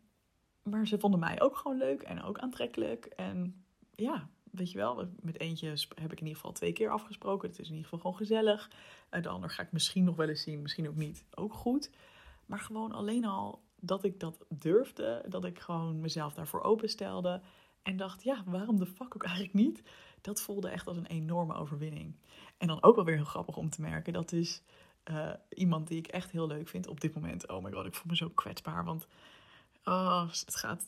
maar 0.64 0.88
ze 0.88 1.00
vonden 1.00 1.20
mij 1.20 1.42
ook 1.42 1.56
gewoon 1.56 1.78
leuk 1.78 2.02
en 2.02 2.24
ook 2.24 2.40
aantrekkelijk. 2.40 3.06
En 3.06 3.66
ja, 3.96 4.30
weet 4.52 4.72
je 4.72 4.78
wel, 4.78 5.10
met 5.22 5.40
eentje 5.40 5.68
heb 5.96 6.12
ik 6.12 6.20
in 6.20 6.26
ieder 6.26 6.36
geval 6.36 6.52
twee 6.52 6.74
keer 6.74 6.90
afgesproken. 6.90 7.50
Het 7.50 7.60
is 7.60 7.68
in 7.68 7.76
ieder 7.76 7.90
geval 7.90 8.00
gewoon 8.00 8.18
gezellig. 8.18 8.72
En 9.10 9.22
de 9.22 9.30
ander 9.30 9.50
ga 9.50 9.64
ik 9.64 9.72
misschien 9.72 10.04
nog 10.04 10.16
wel 10.16 10.28
eens 10.28 10.42
zien, 10.42 10.62
misschien 10.62 10.88
ook 10.88 10.96
niet. 10.96 11.26
Ook 11.34 11.54
goed. 11.54 11.92
Maar 12.46 12.60
gewoon 12.60 12.92
alleen 12.92 13.26
al 13.26 13.62
dat 13.80 14.04
ik 14.04 14.20
dat 14.20 14.46
durfde, 14.50 15.26
dat 15.28 15.46
ik 15.46 15.60
gewoon 15.60 16.00
mezelf 16.00 16.34
daarvoor 16.34 16.62
openstelde. 16.62 17.42
En 17.82 17.98
dacht, 17.98 18.24
ja, 18.24 18.44
waarom 18.46 18.78
de 18.78 18.86
fuck 18.86 19.16
ook 19.16 19.24
eigenlijk 19.24 19.54
niet? 19.54 19.84
Dat 20.22 20.42
voelde 20.42 20.70
echt 20.70 20.88
als 20.88 20.98
een 20.98 21.06
enorme 21.06 21.54
overwinning. 21.54 22.16
En 22.58 22.68
dan 22.68 22.84
ook 22.84 22.96
wel 22.96 23.06
weer 23.06 23.16
heel 23.16 23.26
grappig 23.26 23.58
om 23.58 23.70
te 23.70 23.82
merken. 23.82 24.14
Dat 24.14 24.32
is 24.32 24.64
uh, 25.12 25.34
iemand 25.50 25.88
die 25.88 25.98
ik 25.98 26.08
echt 26.08 26.32
heel 26.32 26.48
leuk 26.48 26.68
vind 26.68 26.88
op 26.88 27.02
dit 27.02 27.16
moment. 27.16 27.48
Oh 27.48 27.64
my 27.64 27.72
god, 27.72 27.86
ik 27.86 27.96
voel 27.96 28.12
me 28.12 28.16
zo 28.16 28.30
kwetsbaar. 28.30 28.86
Want 28.86 29.08
oh, 29.90 30.30
het 30.30 30.56
gaat, 30.56 30.86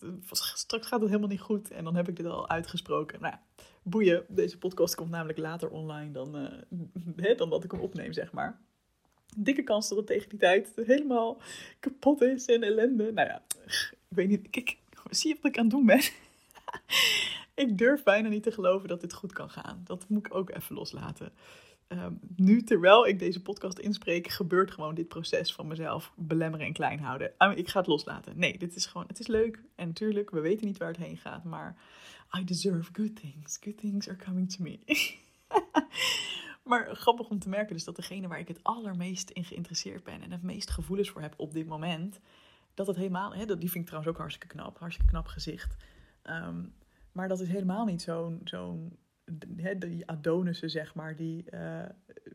straks 0.53 0.87
gaat 0.87 0.99
het 0.99 1.09
helemaal 1.09 1.29
niet 1.29 1.41
goed. 1.41 1.71
En 1.71 1.83
dan 1.83 1.95
heb 1.95 2.07
ik 2.07 2.15
dit 2.15 2.25
al 2.25 2.49
uitgesproken. 2.49 3.21
Nou, 3.21 3.35
boeien. 3.83 4.25
Deze 4.27 4.57
podcast 4.57 4.95
komt 4.95 5.09
namelijk 5.09 5.37
later 5.37 5.69
online 5.69 6.11
dan, 6.11 6.35
uh, 7.15 7.37
dan 7.37 7.49
dat 7.49 7.63
ik 7.63 7.71
hem 7.71 7.79
opneem, 7.79 8.13
zeg 8.13 8.31
maar. 8.31 8.59
Dikke 9.37 9.63
kans 9.63 9.89
dat 9.89 9.97
het 9.97 10.07
tegen 10.07 10.29
die 10.29 10.39
tijd 10.39 10.71
helemaal 10.75 11.41
kapot 11.79 12.21
is 12.21 12.45
en 12.45 12.63
ellende. 12.63 13.11
Nou 13.11 13.27
ja, 13.27 13.41
ik 13.65 13.95
weet 14.07 14.27
niet. 14.27 14.49
Kijk, 14.49 14.77
zie 15.09 15.29
je 15.29 15.39
wat 15.41 15.51
ik 15.51 15.57
aan 15.57 15.63
het 15.63 15.73
doen 15.73 15.85
ben? 15.85 16.01
ik 17.65 17.77
durf 17.77 18.03
bijna 18.03 18.29
niet 18.29 18.43
te 18.43 18.51
geloven 18.51 18.87
dat 18.87 19.01
dit 19.01 19.13
goed 19.13 19.33
kan 19.33 19.49
gaan. 19.49 19.81
Dat 19.83 20.05
moet 20.07 20.25
ik 20.25 20.35
ook 20.35 20.49
even 20.49 20.75
loslaten. 20.75 21.31
Ehm, 21.91 22.13
nu, 22.35 22.63
terwijl 22.63 23.07
ik 23.07 23.19
deze 23.19 23.41
podcast 23.41 23.79
inspreek, 23.79 24.27
gebeurt 24.27 24.71
gewoon 24.71 24.95
dit 24.95 25.07
proces 25.07 25.53
van 25.53 25.67
mezelf 25.67 26.13
belemmeren 26.15 26.65
en 26.65 26.73
klein 26.73 26.99
houden. 26.99 27.31
Ah, 27.37 27.57
ik 27.57 27.67
ga 27.67 27.79
het 27.79 27.87
loslaten. 27.87 28.39
Nee, 28.39 28.57
dit 28.57 28.75
is 28.75 28.85
gewoon, 28.85 29.07
het 29.07 29.19
is 29.19 29.27
leuk. 29.27 29.63
En 29.75 29.87
natuurlijk, 29.87 30.29
we 30.29 30.39
weten 30.39 30.67
niet 30.67 30.77
waar 30.77 30.87
het 30.87 30.97
heen 30.97 31.17
gaat, 31.17 31.43
maar 31.43 31.75
I 32.37 32.43
deserve 32.43 32.89
good 32.93 33.15
things. 33.15 33.57
Good 33.61 33.77
things 33.77 34.07
are 34.07 34.17
coming 34.17 34.51
to 34.51 34.63
me. 34.63 34.79
maar 36.69 36.95
grappig 36.95 37.29
om 37.29 37.39
te 37.39 37.49
merken 37.49 37.73
dus 37.73 37.83
dat 37.83 37.95
degene 37.95 38.27
waar 38.27 38.39
ik 38.39 38.47
het 38.47 38.63
allermeest 38.63 39.29
in 39.29 39.43
geïnteresseerd 39.43 40.03
ben 40.03 40.21
en 40.21 40.31
het 40.31 40.43
meest 40.43 40.69
gevoelens 40.69 41.09
voor 41.09 41.21
heb 41.21 41.33
op 41.37 41.53
dit 41.53 41.67
moment, 41.67 42.19
dat 42.73 42.87
het 42.87 42.95
helemaal, 42.95 43.33
hè, 43.33 43.45
die 43.45 43.69
vind 43.69 43.75
ik 43.75 43.85
trouwens 43.85 44.13
ook 44.13 44.19
hartstikke 44.19 44.55
knap, 44.55 44.79
hartstikke 44.79 45.11
knap 45.11 45.27
gezicht. 45.27 45.75
Ehm, 46.21 46.63
maar 47.11 47.27
dat 47.27 47.39
is 47.39 47.47
helemaal 47.47 47.85
niet 47.85 48.01
zo'n, 48.01 48.41
zo'n 48.43 48.97
die 49.77 50.07
Adonissen, 50.07 50.69
zeg 50.69 50.95
maar, 50.95 51.15
die, 51.15 51.45
uh, 51.53 51.85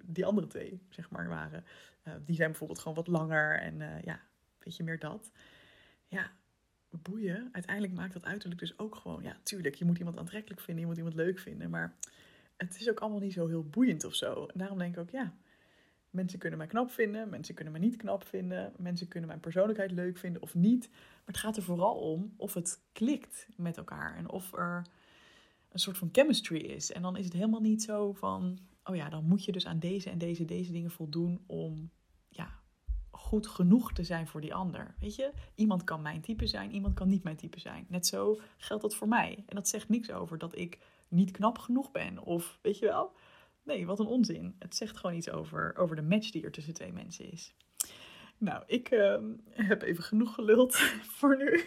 die 0.04 0.26
andere 0.26 0.46
twee, 0.46 0.82
zeg 0.88 1.10
maar, 1.10 1.28
waren. 1.28 1.64
Uh, 2.08 2.14
die 2.24 2.36
zijn 2.36 2.48
bijvoorbeeld 2.50 2.78
gewoon 2.78 2.96
wat 2.96 3.06
langer 3.06 3.60
en 3.60 3.80
uh, 3.80 4.02
ja, 4.02 4.20
weet 4.58 4.76
je, 4.76 4.82
meer 4.82 4.98
dat. 4.98 5.30
Ja, 6.06 6.30
boeien. 6.90 7.48
Uiteindelijk 7.52 7.94
maakt 7.94 8.12
dat 8.12 8.24
uiterlijk 8.24 8.60
dus 8.60 8.78
ook 8.78 8.94
gewoon, 8.94 9.22
ja, 9.22 9.36
tuurlijk, 9.42 9.74
je 9.74 9.84
moet 9.84 9.98
iemand 9.98 10.18
aantrekkelijk 10.18 10.60
vinden, 10.60 10.82
je 10.82 10.88
moet 10.88 10.98
iemand 10.98 11.14
leuk 11.14 11.38
vinden, 11.38 11.70
maar 11.70 11.94
het 12.56 12.80
is 12.80 12.90
ook 12.90 13.00
allemaal 13.00 13.20
niet 13.20 13.32
zo 13.32 13.46
heel 13.46 13.64
boeiend 13.64 14.04
of 14.04 14.14
zo. 14.14 14.46
En 14.46 14.58
daarom 14.58 14.78
denk 14.78 14.94
ik 14.94 15.00
ook, 15.00 15.10
ja, 15.10 15.34
mensen 16.10 16.38
kunnen 16.38 16.58
mij 16.58 16.66
knap 16.66 16.90
vinden, 16.90 17.28
mensen 17.28 17.54
kunnen 17.54 17.72
me 17.72 17.78
niet 17.78 17.96
knap 17.96 18.24
vinden, 18.24 18.72
mensen 18.78 19.08
kunnen 19.08 19.28
mijn 19.28 19.40
persoonlijkheid 19.40 19.90
leuk 19.90 20.18
vinden 20.18 20.42
of 20.42 20.54
niet. 20.54 20.88
Maar 20.90 21.34
het 21.34 21.36
gaat 21.36 21.56
er 21.56 21.62
vooral 21.62 21.94
om 21.94 22.34
of 22.36 22.54
het 22.54 22.80
klikt 22.92 23.48
met 23.56 23.76
elkaar 23.76 24.16
en 24.16 24.30
of 24.30 24.52
er 24.52 24.86
een 25.76 25.82
soort 25.82 25.98
van 25.98 26.08
chemistry 26.12 26.58
is. 26.58 26.92
En 26.92 27.02
dan 27.02 27.16
is 27.16 27.24
het 27.24 27.32
helemaal 27.32 27.60
niet 27.60 27.82
zo 27.82 28.12
van, 28.12 28.58
oh 28.84 28.96
ja, 28.96 29.08
dan 29.08 29.24
moet 29.24 29.44
je 29.44 29.52
dus 29.52 29.66
aan 29.66 29.78
deze 29.78 30.10
en 30.10 30.18
deze, 30.18 30.44
deze 30.44 30.72
dingen 30.72 30.90
voldoen 30.90 31.44
om 31.46 31.90
ja, 32.28 32.60
goed 33.10 33.46
genoeg 33.46 33.92
te 33.92 34.04
zijn 34.04 34.26
voor 34.26 34.40
die 34.40 34.54
ander. 34.54 34.94
Weet 35.00 35.14
je, 35.14 35.32
iemand 35.54 35.84
kan 35.84 36.02
mijn 36.02 36.20
type 36.20 36.46
zijn, 36.46 36.72
iemand 36.72 36.94
kan 36.94 37.08
niet 37.08 37.22
mijn 37.22 37.36
type 37.36 37.60
zijn. 37.60 37.86
Net 37.88 38.06
zo 38.06 38.40
geldt 38.56 38.82
dat 38.82 38.94
voor 38.94 39.08
mij. 39.08 39.44
En 39.46 39.56
dat 39.56 39.68
zegt 39.68 39.88
niks 39.88 40.10
over 40.10 40.38
dat 40.38 40.58
ik 40.58 40.78
niet 41.08 41.30
knap 41.30 41.58
genoeg 41.58 41.90
ben. 41.90 42.18
Of 42.18 42.58
weet 42.62 42.78
je 42.78 42.86
wel? 42.86 43.12
Nee, 43.62 43.86
wat 43.86 43.98
een 43.98 44.06
onzin. 44.06 44.56
Het 44.58 44.76
zegt 44.76 44.96
gewoon 44.96 45.16
iets 45.16 45.30
over, 45.30 45.76
over 45.76 45.96
de 45.96 46.02
match 46.02 46.30
die 46.30 46.44
er 46.44 46.52
tussen 46.52 46.74
twee 46.74 46.92
mensen 46.92 47.32
is. 47.32 47.54
Nou, 48.38 48.62
ik 48.66 48.90
uh, 48.90 49.16
heb 49.50 49.82
even 49.82 50.04
genoeg 50.04 50.34
geluld 50.34 50.76
voor 51.16 51.36
nu. 51.36 51.64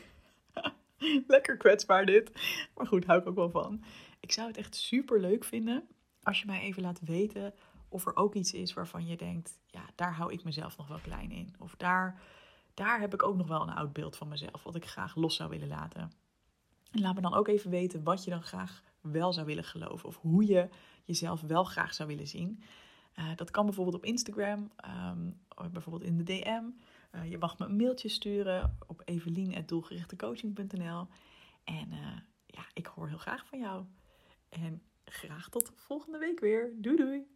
Lekker 1.28 1.58
kwetsbaar 1.58 2.06
dit. 2.06 2.32
Maar 2.76 2.88
goed, 2.88 3.06
hou 3.06 3.20
ik 3.20 3.28
ook 3.28 3.36
wel 3.36 3.50
van. 3.50 3.84
Ik 4.20 4.32
zou 4.32 4.48
het 4.48 4.58
echt 4.58 4.76
super 4.76 5.20
leuk 5.20 5.44
vinden 5.44 5.88
als 6.24 6.40
je 6.40 6.46
mij 6.46 6.62
even 6.62 6.82
laat 6.82 7.00
weten 7.00 7.54
of 7.90 8.06
er 8.06 8.16
ook 8.16 8.36
iets 8.36 8.54
is 8.54 8.74
waarvan 8.74 9.08
je 9.08 9.18
denkt, 9.18 9.60
ja, 9.66 9.82
daar 9.96 10.14
hou 10.14 10.34
ik 10.34 10.44
mezelf 10.44 10.78
nog 10.78 10.88
wel 10.88 11.00
klein 11.00 11.32
in. 11.32 11.56
Of 11.60 11.76
daar, 11.78 12.22
daar 12.74 13.00
heb 13.00 13.14
ik 13.14 13.24
ook 13.24 13.36
nog 13.36 13.48
wel 13.48 13.62
een 13.62 13.74
oud 13.74 13.94
beeld 13.94 14.18
van 14.18 14.28
mezelf, 14.28 14.64
wat 14.64 14.76
ik 14.76 14.86
graag 14.86 15.16
los 15.16 15.36
zou 15.36 15.50
willen 15.50 15.68
laten. 15.68 16.12
En 16.92 17.02
laat 17.02 17.16
me 17.16 17.22
dan 17.22 17.34
ook 17.34 17.48
even 17.48 17.70
weten 17.70 18.04
wat 18.04 18.24
je 18.24 18.30
dan 18.30 18.44
graag 18.44 18.84
wel 19.02 19.34
zou 19.34 19.46
willen 19.46 19.64
geloven. 19.64 20.08
Of 20.08 20.18
hoe 20.18 20.46
je 20.46 20.70
jezelf 21.04 21.42
wel 21.42 21.64
graag 21.64 21.94
zou 21.94 22.10
willen 22.10 22.28
zien. 22.28 22.64
Uh, 23.16 23.26
dat 23.36 23.52
kan 23.52 23.66
bijvoorbeeld 23.66 23.96
op 23.96 24.06
Instagram, 24.06 24.72
um, 25.12 25.40
bijvoorbeeld 25.72 26.04
in 26.04 26.18
de 26.18 26.24
DM. 26.24 26.64
Uh, 27.16 27.30
je 27.30 27.38
mag 27.38 27.58
me 27.58 27.66
een 27.66 27.76
mailtje 27.76 28.10
sturen 28.10 28.78
op 28.88 29.02
evelien.doelgerichtecoaching.nl. 29.06 31.08
En 31.64 31.88
uh, 31.92 32.18
ja, 32.46 32.66
ik 32.74 32.86
hoor 32.86 33.08
heel 33.08 33.18
graag 33.18 33.46
van 33.46 33.60
jou. 33.60 33.86
En 34.50 34.82
graag 35.06 35.50
tot 35.50 35.72
volgende 35.76 36.18
week 36.18 36.40
weer. 36.40 36.74
Doei 36.76 36.96
doei! 36.96 37.28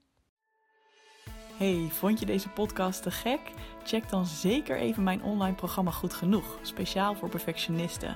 Hey, 1.58 1.88
vond 1.90 2.20
je 2.20 2.26
deze 2.26 2.50
podcast 2.50 3.04
te 3.04 3.12
gek? 3.12 3.40
Check 3.84 4.10
dan 4.10 4.26
zeker 4.26 4.78
even 4.78 5.04
mijn 5.04 5.24
online 5.24 5.56
programma 5.56 5.92
Goed 5.92 6.14
Genoeg, 6.14 6.60
speciaal 6.62 7.16
voor 7.16 7.30
perfectionisten. 7.30 8.16